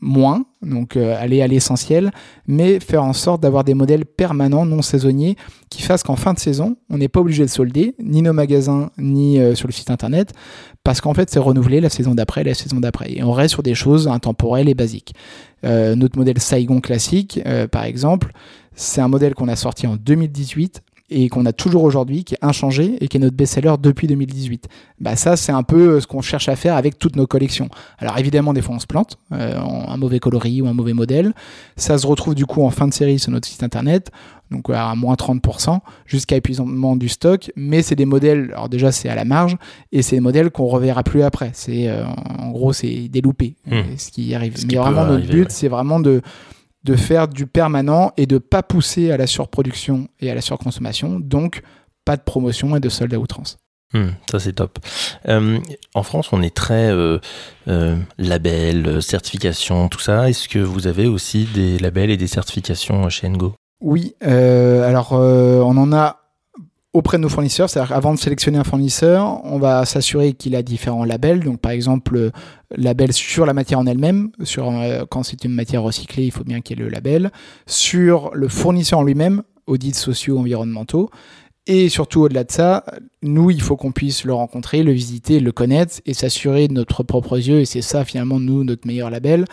moins, 0.00 0.44
donc 0.62 0.96
euh, 0.96 1.14
aller 1.18 1.42
à 1.42 1.46
l'essentiel, 1.46 2.10
mais 2.46 2.80
faire 2.80 3.04
en 3.04 3.12
sorte 3.12 3.42
d'avoir 3.42 3.64
des 3.64 3.74
modèles 3.74 4.06
permanents, 4.06 4.64
non 4.64 4.82
saisonniers, 4.82 5.36
qui 5.68 5.82
fassent 5.82 6.02
qu'en 6.02 6.16
fin 6.16 6.32
de 6.32 6.38
saison, 6.38 6.76
on 6.88 6.98
n'est 6.98 7.08
pas 7.08 7.20
obligé 7.20 7.44
de 7.44 7.50
solder, 7.50 7.94
ni 8.02 8.22
nos 8.22 8.32
magasins, 8.32 8.90
ni 8.98 9.38
euh, 9.38 9.54
sur 9.54 9.68
le 9.68 9.72
site 9.72 9.90
internet, 9.90 10.32
parce 10.84 11.00
qu'en 11.00 11.14
fait, 11.14 11.30
c'est 11.30 11.38
renouvelé 11.38 11.80
la 11.80 11.90
saison 11.90 12.14
d'après, 12.14 12.44
la 12.44 12.54
saison 12.54 12.80
d'après. 12.80 13.12
Et 13.12 13.22
on 13.22 13.32
reste 13.32 13.52
sur 13.52 13.62
des 13.62 13.74
choses 13.74 14.08
intemporelles 14.08 14.68
et 14.68 14.74
basiques. 14.74 15.14
Euh, 15.64 15.94
notre 15.94 16.18
modèle 16.18 16.40
Saigon 16.40 16.80
classique, 16.80 17.40
par 17.70 17.84
exemple, 17.84 18.32
c'est 18.74 19.02
un 19.02 19.08
modèle 19.08 19.34
qu'on 19.34 19.48
a 19.48 19.56
sorti 19.56 19.86
en 19.86 19.96
2018 19.96 20.82
et 21.10 21.28
qu'on 21.28 21.44
a 21.44 21.52
toujours 21.52 21.82
aujourd'hui, 21.82 22.24
qui 22.24 22.34
est 22.34 22.42
inchangé 22.42 22.96
et 23.00 23.08
qui 23.08 23.16
est 23.16 23.20
notre 23.20 23.36
best-seller 23.36 23.74
depuis 23.80 24.06
2018. 24.06 24.68
Bah 25.00 25.16
ça, 25.16 25.36
c'est 25.36 25.52
un 25.52 25.62
peu 25.62 25.96
euh, 25.96 26.00
ce 26.00 26.06
qu'on 26.06 26.22
cherche 26.22 26.48
à 26.48 26.56
faire 26.56 26.76
avec 26.76 26.98
toutes 26.98 27.16
nos 27.16 27.26
collections. 27.26 27.68
Alors 27.98 28.18
évidemment, 28.18 28.52
des 28.52 28.62
fois, 28.62 28.76
on 28.76 28.78
se 28.78 28.86
plante, 28.86 29.18
euh, 29.32 29.58
un 29.58 29.96
mauvais 29.96 30.20
coloris 30.20 30.62
ou 30.62 30.68
un 30.68 30.72
mauvais 30.72 30.92
modèle. 30.92 31.32
Ça 31.76 31.98
se 31.98 32.06
retrouve 32.06 32.34
du 32.34 32.46
coup 32.46 32.62
en 32.62 32.70
fin 32.70 32.86
de 32.86 32.94
série 32.94 33.18
sur 33.18 33.32
notre 33.32 33.48
site 33.48 33.62
internet, 33.62 34.10
donc 34.50 34.70
à 34.70 34.94
moins 34.94 35.14
30%, 35.14 35.80
jusqu'à 36.06 36.36
épuisement 36.36 36.96
du 36.96 37.08
stock. 37.08 37.50
Mais 37.56 37.82
c'est 37.82 37.96
des 37.96 38.06
modèles, 38.06 38.50
alors 38.52 38.68
déjà, 38.68 38.92
c'est 38.92 39.08
à 39.08 39.14
la 39.14 39.24
marge, 39.24 39.56
et 39.92 40.02
c'est 40.02 40.16
des 40.16 40.20
modèles 40.20 40.50
qu'on 40.50 40.66
reverra 40.66 41.02
plus 41.02 41.22
après. 41.22 41.50
C'est 41.54 41.88
euh, 41.88 42.04
En 42.38 42.50
gros, 42.50 42.72
c'est 42.72 43.08
des 43.08 43.20
loupés, 43.20 43.56
hmm. 43.66 43.96
ce 43.96 44.10
qui 44.10 44.34
arrive. 44.34 44.54
Mais 44.68 44.76
vraiment, 44.76 45.06
notre 45.06 45.26
but, 45.26 45.50
c'est 45.50 45.68
vraiment 45.68 45.98
de 45.98 46.22
de 46.84 46.96
faire 46.96 47.28
du 47.28 47.46
permanent 47.46 48.12
et 48.16 48.26
de 48.26 48.38
pas 48.38 48.62
pousser 48.62 49.10
à 49.10 49.16
la 49.16 49.26
surproduction 49.26 50.08
et 50.20 50.30
à 50.30 50.34
la 50.34 50.40
surconsommation. 50.40 51.20
Donc, 51.20 51.62
pas 52.04 52.16
de 52.16 52.22
promotion 52.22 52.74
et 52.76 52.80
de 52.80 52.88
solde 52.88 53.14
à 53.14 53.18
outrance. 53.18 53.58
Hmm, 53.92 54.10
ça 54.30 54.38
c'est 54.38 54.52
top. 54.52 54.78
Euh, 55.28 55.58
en 55.94 56.02
France, 56.04 56.32
on 56.32 56.42
est 56.42 56.54
très 56.54 56.90
euh, 56.90 57.18
euh, 57.66 57.96
label, 58.18 59.02
certification, 59.02 59.88
tout 59.88 59.98
ça. 59.98 60.28
Est-ce 60.28 60.48
que 60.48 60.60
vous 60.60 60.86
avez 60.86 61.06
aussi 61.06 61.48
des 61.52 61.78
labels 61.78 62.10
et 62.10 62.16
des 62.16 62.28
certifications 62.28 63.08
chez 63.08 63.28
Ngo 63.28 63.54
Oui. 63.80 64.14
alors, 64.20 65.12
on 65.12 65.76
en 65.76 65.92
a 65.92 66.20
auprès 66.92 67.18
de 67.18 67.22
nos 67.22 67.28
fournisseurs. 67.28 67.70
C'est-à-dire 67.70 67.94
avant 67.96 68.14
de 68.14 68.18
sélectionner 68.18 68.58
un 68.58 68.64
fournisseur, 68.64 69.40
on 69.44 69.58
va 69.58 69.84
s'assurer 69.84 70.32
qu'il 70.32 70.56
a 70.56 70.62
différents 70.62 71.04
labels. 71.04 71.40
Donc 71.40 71.60
par 71.60 71.72
exemple, 71.72 72.30
label 72.76 73.12
sur 73.12 73.46
la 73.46 73.52
matière 73.52 73.78
en 73.78 73.86
elle-même. 73.86 74.30
Sur 74.42 74.70
euh, 74.70 75.04
quand 75.08 75.22
c'est 75.22 75.44
une 75.44 75.52
matière 75.52 75.82
recyclée, 75.82 76.24
il 76.24 76.32
faut 76.32 76.44
bien 76.44 76.60
qu'il 76.60 76.78
y 76.78 76.82
ait 76.82 76.84
le 76.84 76.90
label. 76.90 77.30
Sur 77.66 78.30
le 78.34 78.48
fournisseur 78.48 79.00
en 79.00 79.02
lui-même, 79.02 79.42
audits 79.66 79.94
sociaux, 79.94 80.38
environnementaux. 80.38 81.10
Et 81.66 81.90
surtout, 81.90 82.22
au-delà 82.22 82.44
de 82.44 82.50
ça, 82.50 82.84
nous, 83.22 83.50
il 83.50 83.60
faut 83.60 83.76
qu'on 83.76 83.92
puisse 83.92 84.24
le 84.24 84.32
rencontrer, 84.32 84.82
le 84.82 84.92
visiter, 84.92 85.40
le 85.40 85.52
connaître 85.52 86.00
et 86.06 86.14
s'assurer 86.14 86.68
de 86.68 86.72
notre 86.72 87.02
propre 87.02 87.36
yeux, 87.36 87.60
et 87.60 87.64
c'est 87.66 87.82
ça 87.82 88.04
finalement, 88.04 88.40
nous, 88.40 88.64
notre 88.64 88.86
meilleur 88.86 89.10
label, 89.10 89.44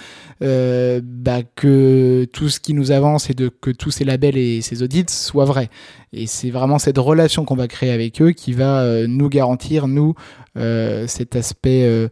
euh, 0.42 1.02
bah, 1.04 1.44
que 1.44 2.26
tout 2.32 2.48
ce 2.48 2.62
qui 2.62 2.74
nous 2.74 2.92
avance 2.92 3.30
et 3.30 3.36
que 3.36 3.72
tous 3.72 3.92
ces 3.92 4.06
labels 4.06 4.38
et 4.38 4.62
ces 4.62 4.84
audits 4.84 5.06
soient 5.10 5.46
vrais. 5.46 5.70
Et 6.14 6.28
c'est 6.28 6.50
vraiment 6.50 6.80
cette 6.80 6.98
relation 6.98 7.44
qu'on 7.44 7.56
va 7.56 7.68
créer 7.68 7.92
avec 7.92 8.22
eux 8.22 8.32
qui 8.32 8.54
va 8.54 8.82
euh, 8.82 9.06
nous 9.08 9.28
garantir, 9.28 9.90
nous, 9.90 10.16
euh, 10.58 11.08
cet 11.08 11.36
aspect 11.36 12.10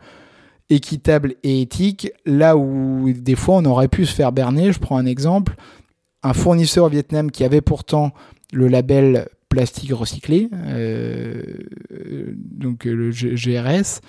équitable 0.69 1.36
et 1.43 1.62
éthique, 1.62 2.12
là 2.25 2.58
où 2.58 3.12
des 3.13 3.36
fois 3.36 3.55
on 3.55 3.65
aurait 3.65 3.88
pu 3.88 4.05
se 4.05 4.13
faire 4.13 4.34
berner. 4.34 4.73
Je 4.73 4.79
prends 4.79 4.97
un 4.97 5.05
exemple. 5.05 5.55
Un 6.21 6.34
fournisseur 6.34 6.86
au 6.86 6.89
Vietnam 6.89 7.31
qui 7.31 7.43
avait 7.43 7.62
pourtant 7.62 8.12
le 8.51 8.67
label 8.67 9.27
plastique 9.56 9.91
recyclé, 9.94 10.50
euh, 10.54 11.41
donc 12.36 12.84
le 12.86 13.12
GRS. 13.12 14.02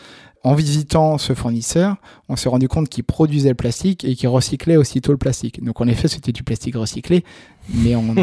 En 0.42 0.54
visitant 0.54 1.18
ce 1.18 1.34
fournisseur, 1.34 1.96
on 2.28 2.36
s'est 2.36 2.48
rendu 2.48 2.68
compte 2.68 2.88
qu'il 2.88 3.02
produisait 3.02 3.48
le 3.48 3.56
plastique 3.56 4.04
et 4.04 4.14
qu'il 4.14 4.28
recyclait 4.28 4.76
aussitôt 4.76 5.10
le 5.10 5.18
plastique. 5.18 5.64
Donc 5.64 5.80
en 5.80 5.88
effet, 5.88 6.06
c'était 6.06 6.30
du 6.30 6.44
plastique 6.44 6.76
recyclé, 6.76 7.24
mais 7.74 7.96
on, 7.96 8.14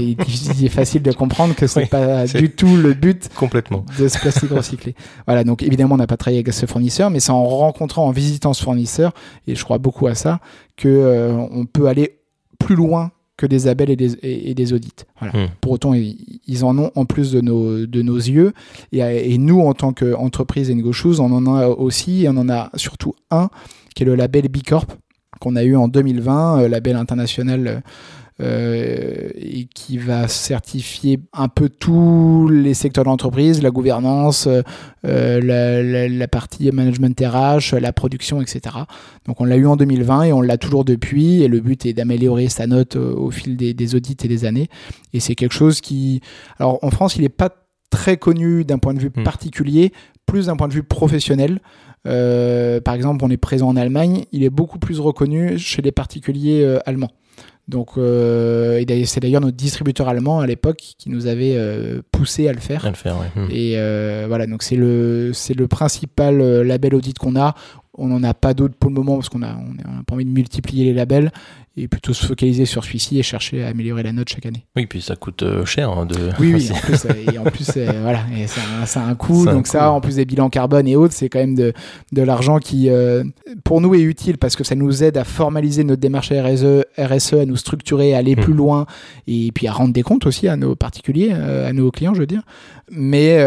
il 0.00 0.16
est 0.18 0.68
facile 0.70 1.02
de 1.02 1.12
comprendre 1.12 1.54
que 1.54 1.68
c'est 1.68 1.86
pas 1.86 2.26
du 2.26 2.50
tout 2.50 2.76
le 2.76 2.94
but 2.94 3.28
complètement 3.32 3.84
de 3.96 4.08
ce 4.08 4.18
plastique 4.18 4.50
recyclé. 4.50 4.96
Voilà, 5.26 5.44
donc 5.44 5.62
évidemment, 5.62 5.94
on 5.94 5.98
n'a 5.98 6.08
pas 6.08 6.16
travaillé 6.16 6.40
avec 6.40 6.52
ce 6.52 6.66
fournisseur, 6.66 7.10
mais 7.10 7.20
c'est 7.20 7.30
en 7.30 7.44
rencontrant, 7.44 8.06
en 8.06 8.10
visitant 8.10 8.54
ce 8.54 8.64
fournisseur, 8.64 9.12
et 9.46 9.54
je 9.54 9.62
crois 9.62 9.78
beaucoup 9.78 10.08
à 10.08 10.16
ça, 10.16 10.40
que 10.76 10.88
euh, 10.88 11.32
on 11.32 11.64
peut 11.64 11.86
aller 11.86 12.18
plus 12.58 12.74
loin 12.74 13.12
que 13.38 13.46
des 13.46 13.60
labels 13.60 13.90
et 13.90 13.96
des, 13.96 14.18
et, 14.22 14.54
des 14.54 14.72
audits. 14.74 15.04
Hmm. 15.22 15.46
Pour 15.62 15.72
autant, 15.72 15.94
ils, 15.94 16.64
en 16.64 16.76
ont 16.76 16.90
en 16.94 17.06
plus 17.06 17.32
de 17.32 17.40
nos, 17.40 17.86
de 17.86 18.02
nos 18.02 18.16
yeux. 18.16 18.52
Et, 18.92 19.38
nous, 19.38 19.60
en 19.60 19.72
tant 19.72 19.92
qu'entreprise 19.94 20.70
Ngo 20.70 20.92
Shoes, 20.92 21.20
on 21.20 21.32
en 21.32 21.46
a 21.56 21.68
aussi, 21.68 22.24
et 22.24 22.28
on 22.28 22.36
en 22.36 22.50
a 22.50 22.70
surtout 22.74 23.14
un, 23.30 23.48
qui 23.94 24.02
est 24.02 24.06
le 24.06 24.16
label 24.16 24.48
B 24.48 24.58
Corp, 24.66 24.92
qu'on 25.40 25.54
a 25.54 25.62
eu 25.62 25.76
en 25.76 25.86
2020, 25.86 26.62
euh, 26.62 26.68
label 26.68 26.96
international 26.96 27.82
euh, 28.40 29.30
et 29.34 29.64
qui 29.66 29.98
va 29.98 30.28
certifier 30.28 31.20
un 31.32 31.48
peu 31.48 31.68
tous 31.68 32.48
les 32.48 32.74
secteurs 32.74 33.04
de 33.04 33.08
l'entreprise, 33.08 33.62
la 33.62 33.70
gouvernance, 33.70 34.46
euh, 34.46 34.62
la, 35.04 36.08
la, 36.08 36.28
partie 36.28 36.70
management 36.70 37.20
RH, 37.20 37.74
la 37.80 37.92
production, 37.92 38.40
etc. 38.40 38.76
Donc 39.26 39.40
on 39.40 39.44
l'a 39.44 39.56
eu 39.56 39.66
en 39.66 39.76
2020 39.76 40.22
et 40.24 40.32
on 40.32 40.40
l'a 40.40 40.56
toujours 40.56 40.84
depuis. 40.84 41.42
Et 41.42 41.48
le 41.48 41.60
but 41.60 41.86
est 41.86 41.92
d'améliorer 41.92 42.48
sa 42.48 42.66
note 42.66 42.96
au, 42.96 43.30
fil 43.30 43.56
des, 43.56 43.74
des, 43.74 43.94
audits 43.94 44.16
et 44.22 44.28
des 44.28 44.44
années. 44.44 44.68
Et 45.12 45.20
c'est 45.20 45.34
quelque 45.34 45.54
chose 45.54 45.80
qui, 45.80 46.20
alors 46.58 46.78
en 46.82 46.90
France, 46.90 47.16
il 47.16 47.22
n'est 47.22 47.28
pas 47.28 47.50
très 47.90 48.16
connu 48.16 48.64
d'un 48.64 48.78
point 48.78 48.94
de 48.94 49.00
vue 49.00 49.10
hmm. 49.14 49.24
particulier, 49.24 49.92
plus 50.26 50.46
d'un 50.46 50.56
point 50.56 50.68
de 50.68 50.74
vue 50.74 50.82
professionnel. 50.82 51.60
Euh, 52.06 52.80
par 52.80 52.94
exemple, 52.94 53.24
on 53.24 53.30
est 53.30 53.36
présent 53.36 53.68
en 53.68 53.76
Allemagne, 53.76 54.24
il 54.32 54.44
est 54.44 54.50
beaucoup 54.50 54.78
plus 54.78 55.00
reconnu 55.00 55.58
chez 55.58 55.82
les 55.82 55.92
particuliers 55.92 56.62
euh, 56.62 56.78
allemands. 56.86 57.10
Donc, 57.68 57.98
euh, 57.98 58.82
c'est 59.04 59.20
d'ailleurs 59.20 59.42
notre 59.42 59.56
distributeur 59.56 60.08
allemand 60.08 60.40
à 60.40 60.46
l'époque 60.46 60.78
qui 60.96 61.10
nous 61.10 61.26
avait 61.26 61.54
euh, 61.56 62.00
poussé 62.12 62.48
à 62.48 62.52
le 62.52 62.60
faire. 62.60 62.86
À 62.86 62.88
le 62.88 62.96
faire. 62.96 63.16
Et 63.50 63.74
euh, 63.76 64.24
voilà, 64.26 64.46
donc 64.46 64.62
c'est 64.62 64.76
le, 64.76 65.32
c'est 65.34 65.52
le 65.52 65.68
principal 65.68 66.38
label 66.62 66.94
audit 66.94 67.18
qu'on 67.18 67.36
a. 67.36 67.54
On 68.00 68.06
n'en 68.06 68.22
a 68.22 68.32
pas 68.32 68.54
d'autres 68.54 68.76
pour 68.76 68.90
le 68.90 68.94
moment 68.94 69.16
parce 69.16 69.28
qu'on 69.28 69.42
a, 69.42 69.54
on 69.54 69.74
n'a 69.74 70.02
pas 70.06 70.14
envie 70.14 70.24
de 70.24 70.30
multiplier 70.30 70.84
les 70.84 70.94
labels 70.94 71.30
et 71.78 71.88
plutôt 71.88 72.12
se 72.12 72.26
focaliser 72.26 72.66
sur 72.66 72.84
celui-ci 72.84 73.18
et 73.18 73.22
chercher 73.22 73.64
à 73.64 73.68
améliorer 73.68 74.02
la 74.02 74.12
note 74.12 74.28
chaque 74.28 74.46
année. 74.46 74.64
Oui, 74.76 74.86
puis 74.86 75.00
ça 75.00 75.16
coûte 75.16 75.42
euh, 75.42 75.64
cher 75.64 75.90
hein, 75.90 76.06
de. 76.06 76.30
Oui, 76.38 76.54
oui, 76.54 76.70
en 76.74 76.78
plus, 76.78 77.04
euh, 77.04 77.32
et 77.32 77.38
en 77.38 77.44
plus, 77.44 77.70
euh, 77.76 77.90
voilà, 78.02 78.20
et 78.36 78.46
ça, 78.46 78.60
a 79.00 79.04
un 79.04 79.14
coût. 79.14 79.44
Donc 79.44 79.66
ça, 79.66 79.92
en 79.92 80.00
plus 80.00 80.16
des 80.16 80.24
bilans 80.24 80.50
carbone 80.50 80.88
et 80.88 80.96
autres, 80.96 81.14
c'est 81.14 81.28
quand 81.28 81.38
même 81.38 81.54
de, 81.54 81.72
de 82.12 82.22
l'argent 82.22 82.58
qui, 82.58 82.88
pour 83.64 83.80
nous, 83.80 83.94
est 83.94 84.02
utile 84.02 84.38
parce 84.38 84.56
que 84.56 84.64
ça 84.64 84.74
nous 84.74 85.02
aide 85.02 85.16
à 85.16 85.24
formaliser 85.24 85.84
notre 85.84 86.00
démarche 86.00 86.32
RSE, 86.32 86.84
RSE 86.98 87.34
à 87.34 87.46
nous 87.46 87.56
structurer, 87.56 88.14
à 88.14 88.18
aller 88.18 88.34
hmm. 88.34 88.40
plus 88.40 88.54
loin 88.54 88.86
et 89.26 89.50
puis 89.52 89.66
à 89.66 89.72
rendre 89.72 89.92
des 89.92 90.02
comptes 90.02 90.26
aussi 90.26 90.48
à 90.48 90.56
nos 90.56 90.74
particuliers, 90.74 91.32
à 91.32 91.72
nos 91.72 91.90
clients, 91.90 92.14
je 92.14 92.20
veux 92.20 92.26
dire. 92.26 92.42
Mais 92.90 93.38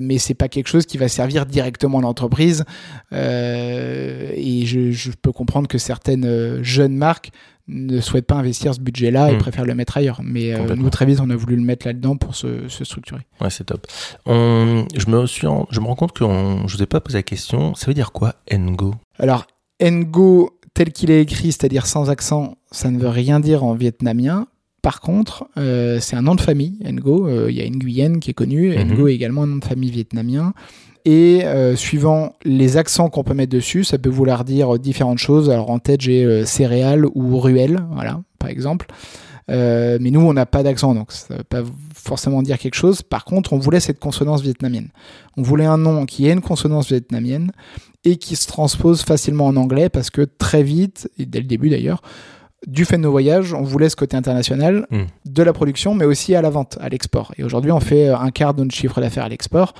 mais 0.00 0.18
c'est 0.18 0.34
pas 0.34 0.48
quelque 0.48 0.68
chose 0.68 0.86
qui 0.86 0.98
va 0.98 1.08
servir 1.08 1.46
directement 1.46 2.00
l'entreprise. 2.00 2.64
et 3.12 4.62
je, 4.64 4.90
je 4.90 5.10
peux 5.20 5.32
comprendre 5.32 5.68
que 5.68 5.78
certaines 5.78 6.62
jeunes 6.62 6.96
marques 6.96 7.30
ne 7.68 8.00
souhaitent 8.00 8.26
pas 8.26 8.36
investir 8.36 8.74
ce 8.74 8.80
budget-là 8.80 9.30
et 9.30 9.34
Mm. 9.34 9.38
préfèrent 9.38 9.64
le 9.66 9.74
mettre 9.74 9.96
ailleurs. 9.96 10.20
Mais 10.24 10.54
euh, 10.54 10.74
nous, 10.74 10.90
très 10.90 11.04
vite, 11.06 11.20
on 11.22 11.28
a 11.30 11.36
voulu 11.36 11.56
le 11.56 11.62
mettre 11.62 11.86
là-dedans 11.86 12.16
pour 12.16 12.34
se, 12.34 12.66
se 12.68 12.84
structurer. 12.84 13.20
Ouais, 13.40 13.50
c'est 13.50 13.64
top. 13.64 13.86
On- 14.26 14.86
je, 14.96 15.10
me 15.10 15.26
suis 15.26 15.46
en- 15.46 15.66
je 15.70 15.80
me 15.80 15.86
rends 15.86 15.94
compte 15.96 16.12
que 16.12 16.24
on- 16.24 16.66
je 16.66 16.76
vous 16.76 16.82
ai 16.82 16.86
pas 16.86 17.00
posé 17.00 17.18
la 17.18 17.22
question. 17.22 17.74
Ça 17.74 17.86
veut 17.86 17.94
dire 17.94 18.12
quoi, 18.12 18.34
Ngo 18.52 18.94
Alors, 19.18 19.46
Ngo, 19.82 20.50
tel 20.74 20.92
qu'il 20.92 21.10
est 21.10 21.20
écrit, 21.22 21.52
c'est-à-dire 21.52 21.86
sans 21.86 22.10
accent, 22.10 22.56
ça 22.72 22.90
ne 22.90 22.98
veut 22.98 23.08
rien 23.08 23.40
dire 23.40 23.64
en 23.64 23.74
vietnamien. 23.74 24.46
Par 24.82 25.00
contre, 25.00 25.46
euh, 25.56 25.98
c'est 26.00 26.16
un 26.16 26.22
nom 26.22 26.34
de 26.34 26.40
famille, 26.40 26.78
Ngo. 26.84 27.26
Euh, 27.28 27.50
Il 27.50 27.56
y 27.56 27.60
a 27.60 27.64
une 27.64 27.78
Guyenne 27.78 28.20
qui 28.20 28.30
est 28.30 28.34
connue. 28.34 28.76
Mhm. 28.76 28.94
Ngo 28.94 29.08
est 29.08 29.14
également 29.14 29.42
un 29.42 29.46
nom 29.48 29.56
de 29.56 29.64
famille 29.64 29.90
vietnamien. 29.90 30.52
Et 31.10 31.42
euh, 31.46 31.74
suivant 31.74 32.34
les 32.44 32.76
accents 32.76 33.08
qu'on 33.08 33.24
peut 33.24 33.32
mettre 33.32 33.50
dessus, 33.50 33.82
ça 33.82 33.96
peut 33.96 34.10
vouloir 34.10 34.44
dire 34.44 34.78
différentes 34.78 35.16
choses. 35.16 35.48
Alors 35.48 35.70
en 35.70 35.78
tête, 35.78 36.02
j'ai 36.02 36.22
euh, 36.22 36.44
céréales 36.44 37.06
ou 37.14 37.38
ruelle, 37.38 37.82
voilà, 37.92 38.20
par 38.38 38.50
exemple. 38.50 38.88
Euh, 39.50 39.96
mais 40.02 40.10
nous, 40.10 40.20
on 40.20 40.34
n'a 40.34 40.44
pas 40.44 40.62
d'accent, 40.62 40.94
donc 40.94 41.12
ça 41.12 41.32
ne 41.32 41.38
veut 41.38 41.44
pas 41.44 41.62
forcément 41.94 42.42
dire 42.42 42.58
quelque 42.58 42.74
chose. 42.74 43.00
Par 43.00 43.24
contre, 43.24 43.54
on 43.54 43.58
voulait 43.58 43.80
cette 43.80 43.98
consonance 43.98 44.42
vietnamienne. 44.42 44.88
On 45.38 45.42
voulait 45.42 45.64
un 45.64 45.78
nom 45.78 46.04
qui 46.04 46.28
ait 46.28 46.32
une 46.32 46.42
consonance 46.42 46.88
vietnamienne 46.88 47.52
et 48.04 48.18
qui 48.18 48.36
se 48.36 48.46
transpose 48.46 49.00
facilement 49.00 49.46
en 49.46 49.56
anglais 49.56 49.88
parce 49.88 50.10
que 50.10 50.20
très 50.20 50.62
vite, 50.62 51.10
et 51.18 51.24
dès 51.24 51.40
le 51.40 51.46
début 51.46 51.70
d'ailleurs, 51.70 52.02
du 52.66 52.84
fait 52.84 52.96
de 52.96 53.02
nos 53.02 53.10
voyages, 53.12 53.54
on 53.54 53.62
voulait 53.62 53.88
ce 53.88 53.94
côté 53.96 54.16
international 54.16 54.86
Mm. 54.90 55.02
de 55.26 55.42
la 55.42 55.52
production, 55.52 55.94
mais 55.94 56.04
aussi 56.04 56.34
à 56.34 56.42
la 56.42 56.50
vente, 56.50 56.76
à 56.80 56.88
l'export. 56.88 57.32
Et 57.38 57.44
aujourd'hui, 57.44 57.70
on 57.70 57.78
fait 57.80 58.08
un 58.08 58.30
quart 58.30 58.52
de 58.54 58.64
notre 58.64 58.74
chiffre 58.74 59.00
d'affaires 59.00 59.24
à 59.24 59.28
l'export. 59.28 59.74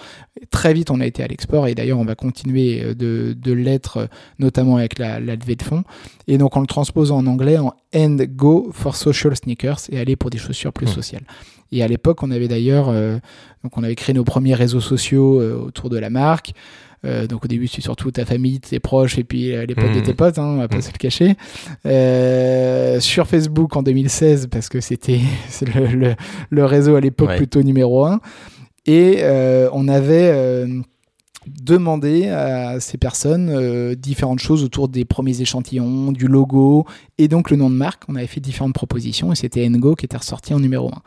Très 0.51 0.73
vite, 0.73 0.91
on 0.91 1.01
a 1.01 1.07
été 1.07 1.23
à 1.23 1.27
l'export, 1.27 1.67
et 1.67 1.75
d'ailleurs, 1.75 1.99
on 1.99 2.05
va 2.05 2.15
continuer 2.15 2.81
euh, 2.83 2.95
de, 2.95 3.35
de 3.37 3.53
l'être, 3.53 3.97
euh, 3.97 4.07
notamment 4.39 4.77
avec 4.77 4.99
la, 4.99 5.19
la 5.19 5.35
levée 5.35 5.57
de 5.57 5.63
fonds. 5.63 5.83
Et 6.29 6.39
donc, 6.39 6.57
on 6.57 6.61
le 6.61 6.67
transpose 6.69 7.11
en 7.11 7.27
anglais 7.27 7.59
en 7.59 7.73
and 7.95 8.17
go 8.29 8.71
for 8.73 8.95
social 8.95 9.35
sneakers 9.35 9.81
et 9.91 9.99
aller 9.99 10.15
pour 10.15 10.31
des 10.31 10.39
chaussures 10.39 10.73
plus 10.73 10.87
Mm. 10.87 10.95
sociales. 10.95 11.23
Et 11.73 11.83
à 11.83 11.89
l'époque, 11.89 12.23
on 12.23 12.31
avait 12.31 12.49
d'ailleurs, 12.49 12.89
euh, 12.89 13.19
donc 13.63 13.77
on 13.77 13.83
avait 13.85 13.95
créé 13.95 14.15
nos 14.15 14.25
premiers 14.25 14.55
réseaux 14.55 14.81
sociaux 14.81 15.41
euh, 15.41 15.55
autour 15.67 15.91
de 15.91 15.99
la 15.99 16.11
marque. 16.11 16.53
Euh, 17.05 17.27
donc 17.29 17.45
au 17.45 17.49
début, 17.49 17.69
c'est 17.69 17.81
surtout 17.81 18.11
ta 18.11 18.25
famille, 18.25 18.59
tes 18.59 18.81
proches 18.81 19.19
et 19.19 19.25
puis 19.25 19.55
euh, 19.55 19.65
les 19.67 19.75
potes 19.77 19.93
de 19.93 19.99
Mhm. 19.99 20.03
tes 20.03 20.15
potes, 20.15 20.39
hein, 20.39 20.45
on 20.45 20.57
va 20.57 20.67
pas 20.67 20.77
Mhm. 20.77 20.83
se 20.83 20.93
le 20.93 20.99
cacher. 20.99 21.37
Euh, 21.87 23.01
sur 23.01 23.27
Facebook 23.27 23.77
en 23.77 23.83
2016, 23.83 24.49
parce 24.51 24.69
que 24.69 24.81
c'était 24.81 25.21
le, 25.75 25.87
le- 25.87 26.15
le 26.51 26.65
réseau 26.65 26.97
à 26.97 27.01
l'époque 27.01 27.29
Ouais. 27.29 27.37
plutôt 27.37 27.63
numéro 27.63 28.05
un. 28.05 28.21
Et 28.87 29.19
euh, 29.21 29.69
on 29.73 29.87
avait 29.89 30.31
demandé 31.63 32.29
à 32.29 32.81
ces 32.81 32.99
personnes 32.99 33.49
euh, 33.51 33.95
différentes 33.95 34.41
choses 34.41 34.63
autour 34.65 34.89
des 34.89 35.05
premiers 35.05 35.41
échantillons, 35.41 36.13
du 36.13 36.27
logo 36.29 36.87
et 37.19 37.29
donc 37.29 37.51
le 37.51 37.57
nom 37.57 37.71
de 37.71 37.75
marque. 37.75 38.03
On 38.09 38.15
avait 38.17 38.27
fait 38.27 38.41
différentes 38.41 38.75
propositions 38.75 39.33
et 39.33 39.35
c'était 39.35 39.69
Ngo 39.69 39.95
qui 39.95 40.05
était 40.07 40.17
ressorti 40.17 40.55
en 40.55 40.61
numéro 40.61 40.89
un. 40.89 41.03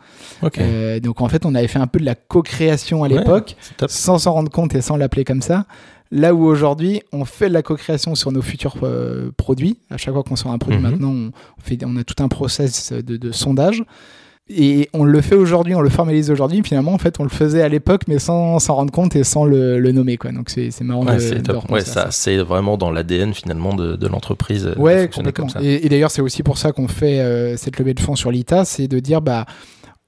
Ok. 0.47 0.57
Euh, 0.59 0.99
donc 0.99 1.21
en 1.21 1.29
fait, 1.29 1.45
on 1.45 1.55
avait 1.55 1.67
fait 1.67 1.79
un 1.79 1.87
peu 1.87 1.99
de 1.99 2.05
la 2.05 2.15
co-création 2.15 3.03
à 3.03 3.07
l'époque 3.07 3.55
sans 3.87 4.17
s'en 4.19 4.33
rendre 4.33 4.51
compte 4.51 4.75
et 4.75 4.81
sans 4.81 4.97
l'appeler 4.97 5.23
comme 5.23 5.41
ça. 5.41 5.65
Là 6.13 6.33
où 6.35 6.43
aujourd'hui, 6.43 7.01
on 7.13 7.23
fait 7.23 7.47
de 7.47 7.53
la 7.53 7.61
co-création 7.61 8.15
sur 8.15 8.33
nos 8.33 8.41
futurs 8.41 8.75
euh, 8.83 9.31
produits. 9.37 9.77
À 9.89 9.95
chaque 9.95 10.13
fois 10.13 10.23
qu'on 10.23 10.35
sort 10.35 10.51
un 10.51 10.57
produit, 10.57 10.77
Mhm. 10.81 10.89
maintenant, 10.91 11.11
on, 11.13 11.31
fait, 11.63 11.79
on 11.85 11.95
a 11.95 12.03
tout 12.03 12.21
un 12.21 12.27
process 12.27 12.91
de, 12.91 13.15
de 13.15 13.31
sondage. 13.31 13.83
Et 14.49 14.89
on 14.93 15.03
le 15.05 15.21
fait 15.21 15.35
aujourd'hui, 15.35 15.75
on 15.75 15.81
le 15.81 15.89
formalise 15.89 16.29
aujourd'hui. 16.29 16.61
Finalement, 16.63 16.93
en 16.93 16.97
fait, 16.97 17.19
on 17.19 17.23
le 17.23 17.29
faisait 17.29 17.61
à 17.61 17.69
l'époque, 17.69 18.01
mais 18.07 18.19
sans 18.19 18.59
s'en 18.59 18.75
rendre 18.75 18.91
compte 18.91 19.15
et 19.15 19.23
sans 19.23 19.45
le, 19.45 19.79
le 19.79 19.91
nommer. 19.93 20.17
Quoi. 20.17 20.31
Donc 20.33 20.49
c'est 20.49 20.71
c'est 20.71 20.83
marrant 20.83 21.05
Ouais, 21.05 21.15
de, 21.17 21.71
Ouais, 21.71 21.81
ça, 21.81 22.07
c'est 22.11 22.37
vraiment 22.37 22.75
dans 22.77 22.91
l'ADN 22.91 23.33
finalement 23.33 23.73
de, 23.73 23.95
de 23.95 24.07
l'entreprise. 24.07 24.63
de 24.65 24.77
Ouais, 24.77 25.03
fonctionner 25.03 25.31
complètement. 25.31 25.45
comme 25.53 25.61
ça. 25.61 25.65
Et, 25.65 25.85
et 25.85 25.89
d'ailleurs, 25.89 26.11
c'est 26.11 26.21
aussi 26.21 26.43
pour 26.43 26.57
ça 26.57 26.73
qu'on 26.73 26.89
fait 26.89 27.19
euh, 27.21 27.55
cette 27.55 27.77
levée 27.79 27.93
de 27.93 28.01
fonds 28.01 28.15
sur 28.15 28.29
l'ITA, 28.31 28.65
c'est 28.65 28.87
de 28.89 28.99
dire 28.99 29.21
bah 29.21 29.45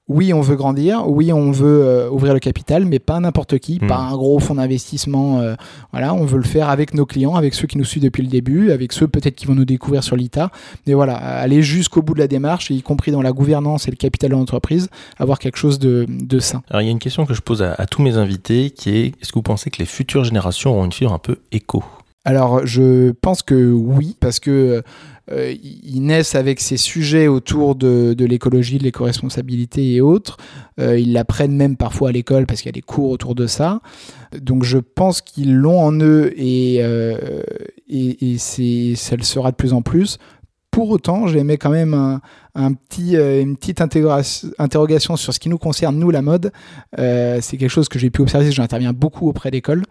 oui, 0.08 0.34
on 0.34 0.42
veut 0.42 0.54
grandir, 0.56 1.08
oui, 1.08 1.32
on 1.32 1.50
veut 1.50 1.82
euh, 1.82 2.10
ouvrir 2.10 2.34
le 2.34 2.40
capital, 2.40 2.84
mais 2.84 2.98
pas 2.98 3.18
n'importe 3.20 3.58
qui, 3.58 3.78
Hmm. 3.80 3.86
pas 3.86 3.96
un 3.96 4.12
gros 4.16 4.38
fonds 4.38 4.56
d'investissement. 4.56 5.40
euh, 5.40 5.54
voilà, 5.92 6.12
on 6.12 6.26
veut 6.26 6.36
le 6.36 6.44
faire 6.44 6.68
avec 6.68 6.92
nos 6.92 7.06
clients, 7.06 7.36
avec 7.36 7.54
ceux 7.54 7.66
qui 7.66 7.78
nous 7.78 7.84
suivent 7.86 8.02
depuis 8.02 8.22
le 8.22 8.28
début, 8.28 8.70
avec 8.70 8.92
ceux 8.92 9.08
peut-être 9.08 9.34
qui 9.34 9.46
vont 9.46 9.54
nous 9.54 9.64
découvrir 9.64 10.04
sur 10.04 10.14
l'ITA. 10.16 10.50
Mais 10.86 10.92
voilà, 10.94 11.14
aller 11.16 11.62
jusqu'au 11.62 12.02
bout 12.02 12.12
de 12.14 12.18
la 12.18 12.28
démarche, 12.28 12.70
y 12.70 12.82
compris 12.82 13.12
dans 13.12 13.22
la 13.22 13.32
gouvernance 13.32 13.88
et 13.88 13.90
le 13.90 13.96
capital 13.96 14.30
de 14.30 14.34
l'entreprise, 14.36 14.90
avoir 15.18 15.38
quelque 15.38 15.56
chose 15.56 15.78
de, 15.78 16.04
de 16.08 16.38
sain. 16.38 16.62
Alors 16.68 16.82
il 16.82 16.84
y 16.84 16.88
a 16.88 16.92
une 16.92 16.98
question 16.98 17.24
que 17.24 17.32
je 17.32 17.40
pose 17.40 17.62
à, 17.62 17.72
à 17.72 17.86
tous 17.86 18.02
mes 18.02 18.16
invités 18.18 18.70
qui 18.70 18.90
est 18.90 19.06
est-ce 19.22 19.30
que 19.32 19.36
vous 19.38 19.42
pensez 19.42 19.70
que 19.70 19.78
les 19.78 19.86
futures 19.86 20.24
générations 20.24 20.70
auront 20.72 20.84
une 20.84 20.92
fibre 20.92 21.12
un 21.14 21.18
peu 21.18 21.38
éco? 21.50 21.82
Alors, 22.24 22.66
je 22.66 23.10
pense 23.10 23.42
que 23.42 23.70
oui, 23.70 24.16
parce 24.18 24.40
que 24.40 24.82
euh, 25.30 25.54
ils 25.62 26.00
naissent 26.00 26.34
avec 26.34 26.60
ces 26.60 26.76
sujets 26.76 27.28
autour 27.28 27.74
de, 27.74 28.14
l'écologie, 28.18 28.78
de 28.78 28.84
l'éco-responsabilité 28.84 29.94
et 29.94 30.00
autres. 30.00 30.38
Euh, 30.80 30.98
ils 30.98 31.12
l'apprennent 31.12 31.56
même 31.56 31.76
parfois 31.76 32.10
à 32.10 32.12
l'école 32.12 32.46
parce 32.46 32.60
qu'il 32.60 32.68
y 32.68 32.70
a 32.70 32.72
des 32.72 32.82
cours 32.82 33.10
autour 33.10 33.34
de 33.34 33.46
ça. 33.46 33.80
Donc, 34.38 34.64
je 34.64 34.78
pense 34.78 35.20
qu'ils 35.20 35.54
l'ont 35.54 35.80
en 35.80 35.92
eux 36.00 36.32
et, 36.36 36.78
euh, 36.80 37.42
ça 38.36 39.16
le 39.16 39.22
sera 39.22 39.50
de 39.50 39.56
plus 39.56 39.72
en 39.72 39.82
plus. 39.82 40.18
Pour 40.74 40.90
autant, 40.90 41.28
j'aimais 41.28 41.56
quand 41.56 41.70
même 41.70 41.94
euh, 41.94 43.42
une 43.42 43.56
petite 43.56 43.80
interrogation 43.80 45.16
sur 45.16 45.32
ce 45.32 45.38
qui 45.38 45.48
nous 45.48 45.56
concerne, 45.56 45.96
nous, 45.96 46.10
la 46.10 46.20
mode. 46.20 46.50
Euh, 46.98 47.38
c'est 47.40 47.58
quelque 47.58 47.70
chose 47.70 47.88
que 47.88 48.00
j'ai 48.00 48.10
pu 48.10 48.22
observer, 48.22 48.50
j'interviens 48.50 48.92
beaucoup 48.92 49.28
auprès 49.28 49.52
d'écoles. 49.52 49.84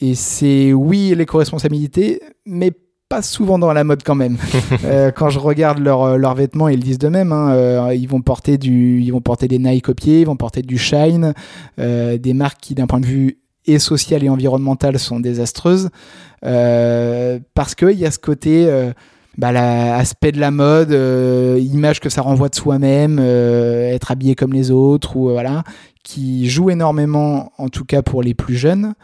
Et 0.00 0.14
c'est, 0.14 0.72
oui, 0.72 1.14
l'éco-responsabilité, 1.16 2.20
mais 2.46 2.72
pas 3.08 3.22
souvent 3.22 3.58
dans 3.58 3.72
la 3.72 3.84
mode 3.84 4.02
quand 4.02 4.14
même. 4.14 4.36
Euh, 4.84 5.10
quand 5.10 5.30
je 5.30 5.38
regarde 5.38 5.78
leurs 5.78 6.18
leurs 6.18 6.34
vêtements, 6.34 6.68
ils 6.68 6.76
le 6.76 6.82
disent 6.82 6.98
d'eux-mêmes. 6.98 7.32
hein, 7.32 7.52
euh, 7.52 7.94
ils 7.94 8.08
vont 8.08 8.20
porter 8.20 8.58
du, 8.58 9.00
ils 9.00 9.10
vont 9.12 9.20
porter 9.20 9.48
des 9.48 9.58
Nike 9.58 9.92
pied, 9.94 10.20
ils 10.20 10.26
vont 10.26 10.36
porter 10.36 10.62
du 10.62 10.76
Shine, 10.78 11.32
euh, 11.78 12.18
des 12.18 12.34
marques 12.34 12.58
qui, 12.60 12.74
d'un 12.74 12.86
point 12.86 13.00
de 13.00 13.06
vue 13.06 13.38
et 13.66 13.78
social 13.78 14.22
et 14.24 14.28
environnemental, 14.28 14.98
sont 14.98 15.20
désastreuses 15.20 15.88
euh, 16.44 17.38
parce 17.54 17.74
qu'il 17.74 17.92
y 17.98 18.04
a 18.04 18.10
ce 18.10 18.18
côté. 18.18 18.66
euh, 18.68 18.92
bah, 19.36 19.50
l'aspect 19.50 20.30
de 20.30 20.38
la 20.38 20.52
mode, 20.52 20.92
euh, 20.92 21.58
image 21.60 21.98
que 21.98 22.08
ça 22.08 22.22
renvoie 22.22 22.48
de 22.48 22.54
soi-même, 22.54 23.18
euh, 23.20 23.90
être 23.92 24.12
habillé 24.12 24.36
comme 24.36 24.52
les 24.52 24.70
autres, 24.70 25.16
ou 25.16 25.28
euh, 25.28 25.32
voilà, 25.32 25.64
qui 26.04 26.48
joue 26.48 26.70
énormément, 26.70 27.50
en 27.58 27.68
tout 27.68 27.84
cas 27.84 28.02
pour 28.02 28.22
les 28.22 28.34
plus 28.34 28.54
jeunes. 28.54 28.94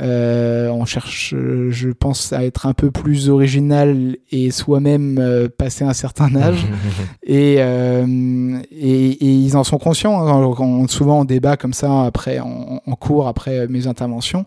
Euh, 0.00 0.68
on 0.70 0.84
cherche, 0.86 1.34
euh, 1.36 1.70
je 1.70 1.90
pense, 1.90 2.32
à 2.32 2.44
être 2.44 2.66
un 2.66 2.72
peu 2.72 2.90
plus 2.90 3.28
original 3.28 4.16
et 4.32 4.50
soi-même 4.50 5.18
euh, 5.18 5.48
passer 5.48 5.84
un 5.84 5.92
certain 5.92 6.34
âge. 6.36 6.64
et, 7.22 7.56
euh, 7.58 8.58
et, 8.70 9.10
et 9.10 9.26
ils 9.32 9.56
en 9.56 9.64
sont 9.64 9.78
conscients. 9.78 10.26
hein. 10.26 10.54
On- 10.58 10.88
souvent, 10.88 11.20
on 11.20 11.24
débat 11.24 11.56
comme 11.56 11.72
ça 11.74 12.04
après, 12.04 12.38
en, 12.40 12.80
en 12.86 12.94
cours, 12.94 13.28
après 13.28 13.66
mes 13.68 13.86
interventions. 13.86 14.46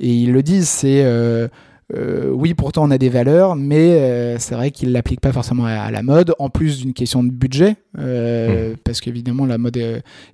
Et 0.00 0.08
ils 0.14 0.32
le 0.32 0.42
disent, 0.42 0.68
c'est 0.68 1.02
euh, 1.94 2.30
oui, 2.30 2.54
pourtant 2.54 2.84
on 2.84 2.90
a 2.90 2.98
des 2.98 3.08
valeurs, 3.08 3.54
mais 3.56 3.92
euh, 4.00 4.36
c'est 4.38 4.54
vrai 4.54 4.70
qu'ils 4.70 4.92
l'appliquent 4.92 5.20
pas 5.20 5.32
forcément 5.32 5.66
à, 5.66 5.72
à 5.72 5.90
la 5.90 6.02
mode, 6.02 6.34
en 6.38 6.48
plus 6.50 6.78
d'une 6.80 6.92
question 6.94 7.22
de 7.22 7.30
budget, 7.30 7.76
euh, 7.98 8.74
parce 8.84 9.00
qu'évidemment 9.00 9.46
la 9.46 9.58
mode 9.58 9.78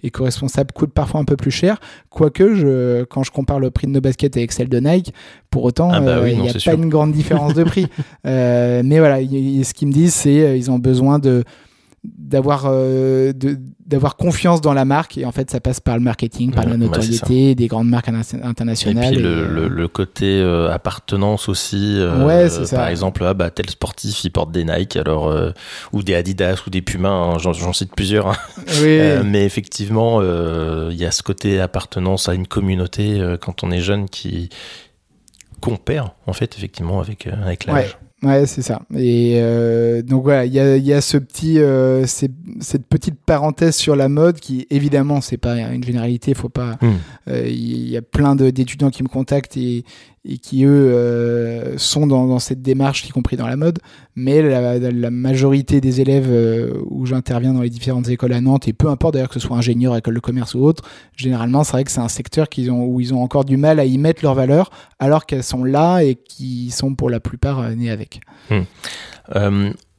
éco-responsable 0.02 0.72
coûte 0.72 0.92
parfois 0.92 1.20
un 1.20 1.24
peu 1.24 1.36
plus 1.36 1.50
cher. 1.50 1.80
Quoique, 2.10 2.54
je, 2.54 3.04
quand 3.04 3.22
je 3.22 3.30
compare 3.30 3.60
le 3.60 3.70
prix 3.70 3.86
de 3.86 3.92
nos 3.92 4.00
baskets 4.00 4.36
avec 4.36 4.52
celle 4.52 4.68
de 4.68 4.78
Nike, 4.80 5.12
pour 5.50 5.64
autant, 5.64 5.90
Ah 5.92 6.00
bah 6.00 6.20
oui, 6.22 6.32
il 6.32 6.40
n'y 6.42 6.48
a 6.50 6.52
pas 6.52 6.58
sûr. 6.58 6.72
une 6.74 6.88
grande 6.88 7.12
différence 7.12 7.54
de 7.54 7.64
prix. 7.64 7.86
Mais 8.24 8.98
voilà, 8.98 9.20
y- 9.20 9.26
y- 9.60 9.64
ce 9.64 9.74
qu'ils 9.74 9.88
me 9.88 9.92
disent, 9.92 10.14
c'est 10.14 10.40
euh, 10.42 10.56
ils 10.56 10.70
ont 10.70 10.78
besoin 10.78 11.18
de 11.18 11.44
d'avoir 12.04 12.64
euh, 12.66 13.32
d'avoir 13.84 14.16
confiance 14.16 14.60
dans 14.60 14.72
la 14.72 14.84
marque 14.84 15.18
et 15.18 15.24
en 15.24 15.32
fait 15.32 15.50
ça 15.50 15.58
passe 15.60 15.80
par 15.80 15.96
le 15.96 16.02
marketing 16.02 16.52
par 16.52 16.64
Ouais, 16.64 16.70
la 16.70 16.76
bah, 16.76 16.84
notoriété 16.84 17.54
des 17.56 17.66
grandes 17.66 17.88
marques 17.88 18.08
interna- 18.08 18.38
Et 18.40 18.44
internationales 18.46 19.10
puis 19.14 19.18
et, 19.18 19.22
le, 19.22 19.28
euh, 19.28 19.48
le, 19.48 19.68
le 19.68 19.88
côté 19.88 20.40
euh, 20.40 20.70
appartenance 20.72 21.48
aussi. 21.48 21.96
euh, 21.98 22.24
Ouais, 22.24 22.48
c'est 22.48 22.66
ça. 22.66 22.76
Par 22.76 22.88
exemple, 22.88 23.24
ah, 23.26 23.34
bah, 23.34 23.50
tel 23.50 23.68
sportif, 23.68 24.22
il 24.24 24.30
porte 24.30 24.52
des 24.52 24.64
Nike, 24.64 24.96
alors 24.96 25.32
ou 25.92 26.02
des 26.04 26.14
Adidas 26.14 26.62
ou 26.66 26.70
des 26.70 26.82
Puma. 26.82 27.08
hein, 27.10 27.38
J'en 27.38 27.72
cite 27.72 27.94
plusieurs. 27.94 28.28
hein. 28.28 28.36
oui, 28.80 29.00
mais 29.24 29.44
effectivement, 29.44 30.22
il 30.22 30.96
y 30.96 31.04
a 31.04 31.10
ce 31.10 31.22
côté 31.24 31.60
appartenance 31.60 32.28
à 32.28 32.34
une 32.34 32.46
communauté 32.46 33.20
quand 33.40 33.64
on 33.64 33.70
est 33.72 33.80
jeune 33.80 34.08
qui 34.08 34.50
qu'on 35.60 35.76
perd 35.76 36.10
en 36.28 36.32
fait 36.32 36.54
effectivement 36.56 37.00
avec 37.00 37.26
avec 37.26 37.64
l'âge. 37.66 37.74
Ouais, 37.76 38.07
c'est 38.22 38.62
ça. 38.62 38.82
Et 38.96 39.34
euh, 39.40 40.02
donc 40.02 40.24
voilà, 40.24 40.44
il 40.44 40.52
y 40.52 40.58
a, 40.58 40.76
y 40.76 40.92
a 40.92 41.00
ce 41.00 41.16
petit, 41.18 41.58
euh, 41.60 42.04
cette 42.06 42.86
petite 42.88 43.14
parenthèse 43.24 43.76
sur 43.76 43.94
la 43.94 44.08
mode 44.08 44.40
qui, 44.40 44.66
évidemment, 44.70 45.20
c'est 45.20 45.36
pas 45.36 45.56
une 45.56 45.84
généralité. 45.84 46.34
Faut 46.34 46.48
pas. 46.48 46.76
Hmm. 46.82 46.94
euh, 47.28 47.46
Il 47.46 47.88
y 47.88 47.96
a 47.96 48.02
plein 48.02 48.34
de- 48.34 48.50
d'étudiants 48.50 48.90
qui 48.90 49.02
me 49.04 49.08
contactent 49.08 49.56
et, 49.56 49.84
et 50.28 50.36
qui 50.36 50.64
eux 50.64 50.92
euh, 50.92 51.78
sont 51.78 52.06
dans, 52.06 52.38
cette 52.38 52.60
démarche, 52.60 53.04
y 53.06 53.08
compris 53.08 53.36
dans 53.36 53.46
la 53.46 53.56
mode. 53.56 53.78
Mais 54.14 54.42
la, 54.42 55.10
majorité 55.10 55.80
des 55.80 56.02
élèves 56.02 56.28
euh, 56.28 56.74
où 56.90 57.06
j'interviens 57.06 57.54
dans 57.54 57.62
les 57.62 57.70
différentes 57.70 58.08
écoles 58.08 58.34
à 58.34 58.40
Nantes, 58.40 58.68
et 58.68 58.74
peu 58.74 58.88
importe 58.88 59.14
d'ailleurs 59.14 59.30
que 59.30 59.40
ce 59.40 59.46
soit 59.46 59.56
ingénieur, 59.56 59.96
école 59.96 60.14
de 60.14 60.20
commerce 60.20 60.54
ou 60.54 60.60
autre, 60.60 60.84
généralement, 61.16 61.64
c'est 61.64 61.72
vrai 61.72 61.84
que 61.84 61.90
c'est 61.90 62.00
un 62.00 62.08
secteur 62.08 62.46
où 62.70 63.00
ils 63.00 63.14
ont 63.14 63.22
encore 63.22 63.46
du 63.46 63.56
mal 63.56 63.80
à 63.80 63.86
y 63.86 63.96
mettre 63.96 64.22
leurs 64.22 64.34
valeurs, 64.34 64.70
alors 64.98 65.24
qu'elles 65.24 65.42
sont 65.42 65.64
là 65.64 66.00
et 66.02 66.14
qui 66.14 66.70
sont 66.70 66.94
pour 66.94 67.08
la 67.08 67.20
plupart 67.20 67.60
euh, 67.60 67.74
nées 67.74 67.90
avec. 67.90 68.20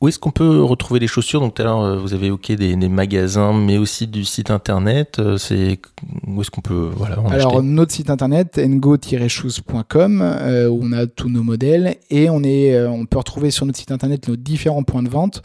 Où 0.01 0.07
est-ce 0.07 0.17
qu'on 0.17 0.31
peut 0.31 0.63
retrouver 0.63 1.01
les 1.01 1.07
chaussures? 1.07 1.41
Donc 1.41 1.55
tout 1.55 1.61
à 1.61 1.65
l'heure, 1.65 1.81
euh, 1.81 1.97
vous 1.97 2.13
avez 2.13 2.27
évoqué 2.27 2.55
des, 2.55 2.75
des, 2.75 2.87
magasins, 2.87 3.51
mais 3.53 3.77
aussi 3.77 4.07
du 4.07 4.23
site 4.23 4.49
internet. 4.49 5.19
Euh, 5.19 5.37
c'est 5.37 5.79
où 6.25 6.41
est-ce 6.41 6.49
qu'on 6.49 6.61
peut 6.61 6.89
voilà. 6.95 7.17
Alors 7.29 7.61
notre 7.61 7.91
site 7.91 8.09
internet 8.09 8.57
ngo-shoes.com 8.57 10.21
euh, 10.21 10.69
où 10.69 10.79
on 10.83 10.93
a 10.93 11.05
tous 11.05 11.27
nos 11.27 11.43
modèles 11.43 11.97
et 12.09 12.29
on 12.29 12.43
est, 12.43 12.73
euh, 12.73 12.89
on 12.89 13.05
peut 13.05 13.17
retrouver 13.17 13.51
sur 13.51 13.65
notre 13.65 13.77
site 13.77 13.91
internet 13.91 14.29
nos 14.29 14.37
différents 14.37 14.83
points 14.83 15.03
de 15.03 15.09
vente. 15.09 15.41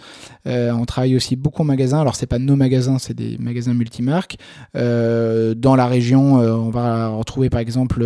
on 0.46 0.84
travaille 0.84 1.16
aussi 1.16 1.34
beaucoup 1.34 1.62
en 1.62 1.64
magasin. 1.64 2.00
Alors 2.00 2.14
c'est 2.14 2.26
pas 2.26 2.38
nos 2.38 2.54
magasins, 2.54 2.98
c'est 2.98 3.14
des 3.14 3.36
magasins 3.38 3.74
multimarques. 3.74 4.36
dans 4.74 5.76
la 5.76 5.86
région, 5.86 6.34
on 6.34 6.70
va 6.70 7.08
retrouver 7.08 7.50
par 7.50 7.60
exemple 7.60 8.00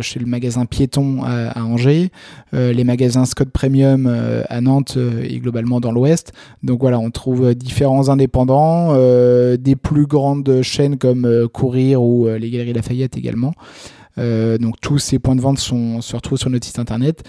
chez 0.00 0.18
le 0.18 0.26
magasin 0.26 0.66
Piéton 0.66 1.22
à, 1.22 1.50
à 1.50 1.62
Angers, 1.62 2.10
les 2.52 2.84
magasins 2.84 3.26
Scott 3.26 3.50
Premium 3.50 4.06
à 4.48 4.60
Nantes 4.60 4.98
et 5.22 5.38
globalement 5.38 5.67
dans 5.68 5.92
l'Ouest. 5.92 6.32
Donc 6.62 6.80
voilà, 6.80 6.98
on 6.98 7.10
trouve 7.10 7.54
différents 7.54 8.08
indépendants, 8.08 8.88
euh, 8.92 9.56
des 9.56 9.76
plus 9.76 10.06
grandes 10.06 10.62
chaînes 10.62 10.98
comme 10.98 11.24
euh, 11.24 11.48
Courir 11.48 12.02
ou 12.02 12.26
euh, 12.26 12.38
les 12.38 12.50
Galeries 12.50 12.72
Lafayette 12.72 13.16
également. 13.16 13.52
donc 14.16 14.80
tous 14.80 14.98
ces 14.98 15.18
points 15.20 15.36
de 15.36 15.40
vente 15.40 15.58
sont, 15.58 16.00
se 16.00 16.16
retrouvent 16.16 16.38
sur 16.38 16.50
notre 16.50 16.66
site 16.66 16.80
internet. 16.80 17.22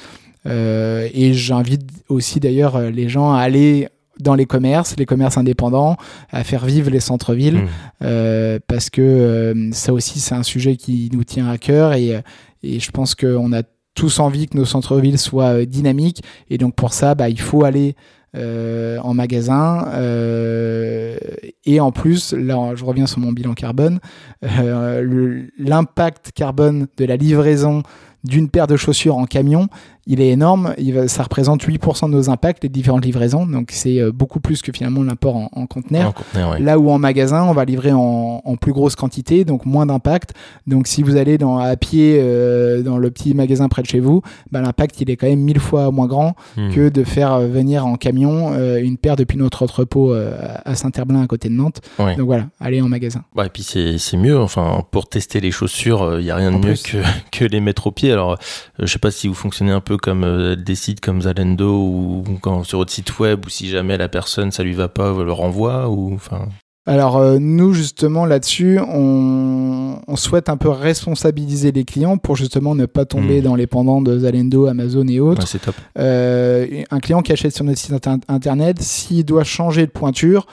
et 0.45 1.31
j'invite 1.33 1.83
aussi 2.07 2.39
d'ailleurs 2.39 2.79
les 2.89 3.09
gens 3.09 3.31
à 3.33 3.39
aller 3.41 3.89
dans 4.19 4.33
les 4.33 4.47
commerces, 4.47 4.95
les 4.97 5.05
commerces 5.05 5.37
indépendants, 5.37 5.97
à 6.31 6.43
faire 6.43 6.65
vivre 6.65 6.89
les 6.89 6.99
centres-villes, 6.99 7.67
mmh. 8.01 8.59
parce 8.67 8.89
que 8.89 9.69
ça 9.71 9.93
aussi 9.93 10.19
c'est 10.19 10.33
un 10.33 10.43
sujet 10.43 10.77
qui 10.77 11.11
nous 11.13 11.23
tient 11.23 11.47
à 11.47 11.59
cœur 11.59 11.93
et, 11.93 12.19
et 12.63 12.79
je 12.79 12.89
pense 12.89 13.13
qu'on 13.13 13.53
a 13.53 13.61
tous 13.93 14.19
envie 14.19 14.47
que 14.47 14.57
nos 14.57 14.65
centres-villes 14.65 15.19
soient 15.19 15.65
dynamiques 15.65 16.23
et 16.49 16.57
donc 16.57 16.73
pour 16.73 16.93
ça 16.93 17.13
bah, 17.13 17.29
il 17.29 17.39
faut 17.39 17.65
aller 17.65 17.95
euh, 18.35 18.99
en 18.99 19.13
magasin. 19.13 19.87
Euh, 19.93 21.17
et 21.65 21.79
en 21.79 21.91
plus, 21.91 22.33
là, 22.33 22.75
je 22.75 22.85
reviens 22.85 23.07
sur 23.07 23.19
mon 23.19 23.31
bilan 23.31 23.53
carbone, 23.53 23.99
euh, 24.43 25.47
l'impact 25.57 26.31
carbone 26.33 26.87
de 26.97 27.05
la 27.05 27.15
livraison 27.15 27.83
d'une 28.23 28.49
paire 28.49 28.67
de 28.67 28.75
chaussures 28.75 29.17
en 29.17 29.25
camion, 29.25 29.67
il 30.09 30.21
est 30.21 30.29
énorme. 30.29 30.73
Il 30.77 31.07
ça 31.07 31.23
représente 31.23 31.63
8% 31.63 32.07
de 32.07 32.15
nos 32.15 32.29
impacts, 32.29 32.63
les 32.63 32.69
différentes 32.69 33.05
livraisons. 33.05 33.45
Donc 33.45 33.69
c'est 33.71 33.99
euh, 33.99 34.11
beaucoup 34.11 34.39
plus 34.39 34.61
que 34.61 34.71
finalement 34.71 35.03
l'import 35.03 35.35
en, 35.35 35.67
conteneur. 35.67 36.13
Là 36.59 36.79
où 36.79 36.89
en 36.89 36.97
magasin, 36.97 37.43
on 37.43 37.53
va 37.53 37.65
livrer 37.65 37.91
en, 37.93 38.39
plus 38.59 38.73
grosse 38.73 38.95
quantité, 38.95 39.45
donc 39.45 39.65
moins 39.65 39.85
d'impact. 39.85 40.33
Donc 40.67 40.87
si 40.87 41.03
vous 41.03 41.15
allez 41.15 41.37
dans, 41.37 41.59
à 41.59 41.75
pied 41.77 42.19
euh, 42.19 42.81
dans 42.81 42.97
le 42.97 43.11
petit 43.11 43.33
magasin 43.33 43.69
près 43.69 43.81
de 43.81 43.87
chez 43.87 43.99
vous, 43.99 44.21
bah, 44.51 44.61
l'impact 44.61 44.99
il 44.99 45.09
est 45.09 45.15
quand 45.15 45.27
même 45.27 45.39
mille 45.39 45.59
fois 45.59 45.91
moins 45.91 46.07
grand 46.07 46.35
hmm. 46.57 46.71
que 46.71 46.89
de 46.89 47.03
faire 47.03 47.33
euh, 47.33 47.47
venir 47.47 47.85
en 47.85 47.95
camion 47.95 48.53
une 48.79 48.97
paire 48.97 49.15
depuis 49.15 49.37
notre 49.37 49.63
entrepôt 49.63 50.13
à 50.13 50.75
Saint-Herblain 50.75 51.21
à 51.21 51.27
côté 51.27 51.49
de 51.49 51.53
Nantes. 51.53 51.81
Donc 51.97 52.25
voilà, 52.25 52.47
allez 52.59 52.81
en 52.81 52.89
magasin. 52.89 53.23
et 53.37 53.49
puis 53.49 53.63
c'est 53.63 54.17
mieux. 54.17 54.39
Enfin, 54.39 54.83
pour 54.91 55.07
tester 55.07 55.39
les 55.39 55.51
chaussures, 55.51 56.19
il 56.19 56.23
n'y 56.23 56.31
a 56.31 56.35
rien 56.35 56.51
de 56.51 56.57
mieux 56.57 56.75
que, 56.75 56.97
que 57.31 57.45
les 57.45 57.59
mettre 57.59 57.87
au 57.87 57.91
pied. 57.91 58.11
Alors, 58.11 58.37
je 58.79 58.85
sais 58.85 58.99
pas 58.99 59.11
si 59.11 59.27
vous 59.27 59.33
fonctionnez 59.33 59.71
un 59.71 59.81
peu 59.81 59.88
comme 59.97 60.23
euh, 60.23 60.55
des 60.55 60.75
sites 60.75 61.01
comme 61.01 61.21
Zalendo 61.21 61.71
ou 61.71 62.23
quand 62.41 62.63
sur 62.63 62.79
votre 62.79 62.91
site 62.91 63.19
web 63.19 63.45
ou 63.45 63.49
si 63.49 63.69
jamais 63.69 63.97
la 63.97 64.09
personne 64.09 64.51
ça 64.51 64.63
lui 64.63 64.73
va 64.73 64.87
pas, 64.87 65.11
vous 65.11 65.23
le 65.23 65.31
renvoie 65.31 65.89
ou 65.89 66.13
enfin. 66.13 66.47
Alors 66.85 67.17
euh, 67.17 67.37
nous 67.39 67.73
justement 67.73 68.25
là-dessus, 68.25 68.79
on, 68.79 69.99
souhaite 70.15 70.49
un 70.49 70.57
peu 70.57 70.69
responsabiliser 70.69 71.71
les 71.71 71.85
clients 71.85 72.17
pour 72.17 72.35
justement 72.35 72.73
ne 72.73 72.85
pas 72.87 73.05
tomber 73.05 73.39
hmm. 73.39 73.43
dans 73.43 73.55
les 73.55 73.67
pendants 73.67 74.01
de 74.01 74.19
Zalendo, 74.19 74.65
Amazon 74.65 75.07
et 75.07 75.19
autres. 75.19 75.47
c'est 75.47 75.59
top. 75.59 75.75
Euh, 75.97 76.83
un 76.89 76.99
client 76.99 77.21
qui 77.21 77.31
achète 77.31 77.55
sur 77.55 77.63
notre 77.63 77.79
site 77.79 77.93
internet, 78.27 78.81
s'il 78.81 79.23
doit 79.23 79.43
changer 79.43 79.85
de 79.85 79.91
pointure, 79.91 80.47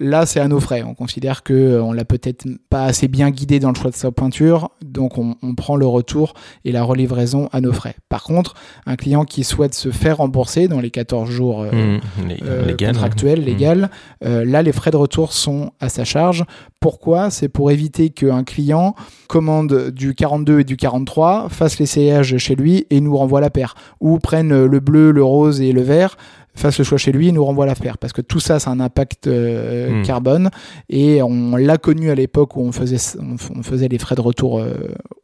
Là, 0.00 0.26
c'est 0.26 0.38
à 0.38 0.46
nos 0.46 0.60
frais. 0.60 0.84
On 0.84 0.94
considère 0.94 1.42
que 1.42 1.52
euh, 1.52 1.82
on 1.82 1.92
l'a 1.92 2.04
peut-être 2.04 2.46
pas 2.70 2.84
assez 2.84 3.08
bien 3.08 3.30
guidé 3.30 3.58
dans 3.58 3.70
le 3.70 3.74
choix 3.74 3.90
de 3.90 3.96
sa 3.96 4.12
pointure, 4.12 4.70
donc 4.84 5.18
on, 5.18 5.34
prend 5.56 5.74
le 5.74 5.86
retour 5.86 6.34
et 6.64 6.70
la 6.70 6.84
relivraison 6.84 7.48
à 7.52 7.60
nos 7.60 7.72
frais. 7.72 7.96
Par 8.08 8.22
contre, 8.22 8.54
un 8.86 8.94
client 8.94 9.24
qui 9.24 9.42
souhaite 9.42 9.74
se 9.74 9.90
faire 9.90 10.18
rembourser 10.18 10.68
dans 10.68 10.78
les 10.78 10.90
14 10.90 11.28
jours 11.28 11.62
euh, 11.62 11.70
mmh, 11.72 12.00
euh, 12.44 12.76
contractuels, 12.76 13.40
mmh. 13.40 13.44
légal, 13.44 13.90
là, 14.20 14.62
les 14.62 14.72
frais 14.72 14.92
de 14.92 14.96
retour 14.96 15.32
sont 15.32 15.72
à 15.80 15.88
sa 15.88 16.04
charge. 16.04 16.44
Pourquoi? 16.78 17.30
C'est 17.30 17.48
pour 17.48 17.72
éviter 17.72 18.10
qu'un 18.10 18.44
client 18.44 18.94
commande 19.26 19.90
du 19.90 20.14
42 20.14 20.60
et 20.60 20.64
du 20.64 20.76
43, 20.76 21.48
fasse 21.48 21.78
l'essayage 21.78 22.36
chez 22.38 22.54
lui 22.54 22.86
et 22.90 23.00
nous 23.00 23.16
renvoie 23.16 23.40
la 23.40 23.50
paire, 23.50 23.74
ou 24.00 24.18
prenne 24.18 24.64
le 24.64 24.80
bleu, 24.80 25.10
le 25.10 25.24
rose 25.24 25.60
et 25.60 25.72
le 25.72 25.82
vert 25.82 26.16
fasse 26.54 26.78
le 26.78 26.84
choix 26.84 26.98
chez 26.98 27.12
lui 27.12 27.28
et 27.28 27.32
nous 27.32 27.44
renvoie 27.44 27.66
l'affaire. 27.66 27.98
Parce 27.98 28.12
que 28.12 28.20
tout 28.20 28.40
ça, 28.40 28.58
c'est 28.58 28.68
un 28.68 28.80
impact 28.80 29.26
euh, 29.26 30.00
hmm. 30.00 30.02
carbone. 30.02 30.50
Et 30.88 31.22
on 31.22 31.56
l'a 31.56 31.78
connu 31.78 32.10
à 32.10 32.14
l'époque 32.14 32.56
où 32.56 32.60
on 32.60 32.72
faisait, 32.72 33.18
on, 33.20 33.62
faisait 33.62 33.88
les 33.88 33.98
frais 33.98 34.14
de 34.14 34.20
retour 34.20 34.58
euh, 34.58 34.74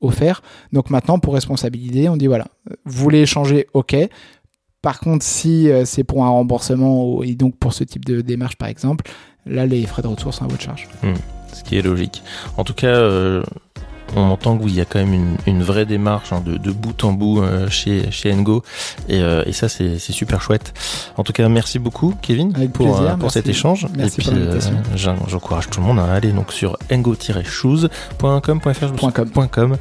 offerts. 0.00 0.42
Donc 0.72 0.90
maintenant, 0.90 1.18
pour 1.18 1.34
responsabiliser, 1.34 2.08
on 2.08 2.16
dit 2.16 2.26
voilà, 2.26 2.46
vous 2.84 3.02
voulez 3.02 3.20
échanger, 3.20 3.66
ok. 3.74 3.96
Par 4.82 5.00
contre, 5.00 5.24
si 5.24 5.70
euh, 5.70 5.84
c'est 5.84 6.04
pour 6.04 6.24
un 6.24 6.28
remboursement 6.28 7.22
et 7.22 7.34
donc 7.34 7.56
pour 7.56 7.72
ce 7.72 7.84
type 7.84 8.04
de 8.04 8.20
démarche, 8.20 8.56
par 8.56 8.68
exemple, 8.68 9.10
là, 9.46 9.66
les 9.66 9.84
frais 9.86 10.02
de 10.02 10.08
retour 10.08 10.34
sont 10.34 10.44
à 10.44 10.48
votre 10.48 10.62
charge. 10.62 10.88
Hmm. 11.02 11.14
Ce 11.52 11.62
qui 11.62 11.76
est 11.76 11.82
logique. 11.82 12.22
En 12.56 12.64
tout 12.64 12.74
cas, 12.74 12.98
on 14.16 14.30
entend 14.30 14.56
qu'il 14.58 14.74
y 14.74 14.80
a 14.80 14.84
quand 14.84 15.04
même 15.04 15.36
une, 15.46 15.62
vraie 15.62 15.86
démarche 15.86 16.32
hein, 16.32 16.42
de, 16.44 16.70
bout 16.70 17.04
en 17.04 17.12
bout 17.12 17.42
euh, 17.42 17.68
chez, 17.68 18.10
chez 18.10 18.34
Ngo 18.34 18.64
euh, 19.10 19.44
et, 19.46 19.52
ça 19.52 19.68
c'est 19.68 19.98
super 19.98 20.40
chouette. 20.40 20.72
En 21.16 21.22
tout 21.24 21.32
cas, 21.32 21.48
merci 21.48 21.78
beaucoup 21.78 22.14
Kevin 22.20 22.52
pour, 22.70 23.00
euh, 23.00 23.14
pour 23.16 23.30
cet 23.30 23.48
échange. 23.48 23.86
Merci 23.96 24.20
et 24.20 24.24
puis 24.24 24.34
j'encourage 24.96 25.70
tout 25.70 25.80
le 25.80 25.86
monde 25.86 26.00
à 26.00 26.12
aller 26.12 26.32
donc 26.32 26.52
sur 26.52 26.76
ngo-shoes.com.fr.com 26.90 29.76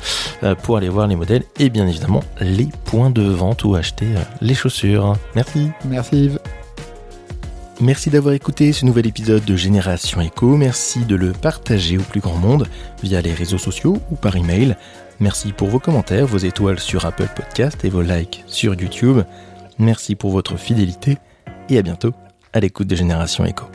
pour 0.61 0.77
aller 0.77 0.89
voir 0.89 1.07
les 1.07 1.15
modèles 1.15 1.43
et 1.59 1.69
bien 1.69 1.87
évidemment 1.87 2.21
les 2.39 2.69
points 2.85 3.09
de 3.09 3.23
vente 3.23 3.63
où 3.63 3.73
acheter 3.75 4.07
les 4.41 4.55
chaussures. 4.55 5.15
Merci. 5.35 5.69
Merci 5.85 6.25
Yves. 6.25 6.39
Merci 7.83 8.09
d'avoir 8.09 8.33
écouté 8.33 8.71
ce 8.71 8.85
nouvel 8.85 9.07
épisode 9.07 9.43
de 9.43 9.57
Génération 9.57 10.21
Echo. 10.21 10.55
Merci 10.55 11.03
de 11.03 11.17
le 11.17 11.33
partager 11.33 11.97
au 11.97 12.01
plus 12.01 12.21
grand 12.21 12.37
monde 12.37 12.65
via 13.03 13.19
les 13.19 13.33
réseaux 13.33 13.57
sociaux 13.57 13.97
ou 14.09 14.15
par 14.15 14.37
email. 14.37 14.77
Merci 15.19 15.51
pour 15.51 15.67
vos 15.67 15.79
commentaires, 15.79 16.25
vos 16.25 16.37
étoiles 16.37 16.79
sur 16.79 17.05
Apple 17.05 17.27
Podcast 17.35 17.83
et 17.83 17.89
vos 17.89 18.01
likes 18.01 18.45
sur 18.47 18.73
YouTube. 18.73 19.23
Merci 19.79 20.15
pour 20.15 20.31
votre 20.31 20.55
fidélité 20.55 21.17
et 21.67 21.77
à 21.77 21.81
bientôt 21.81 22.13
à 22.53 22.61
l'écoute 22.61 22.87
de 22.87 22.95
Génération 22.95 23.43
Echo. 23.43 23.65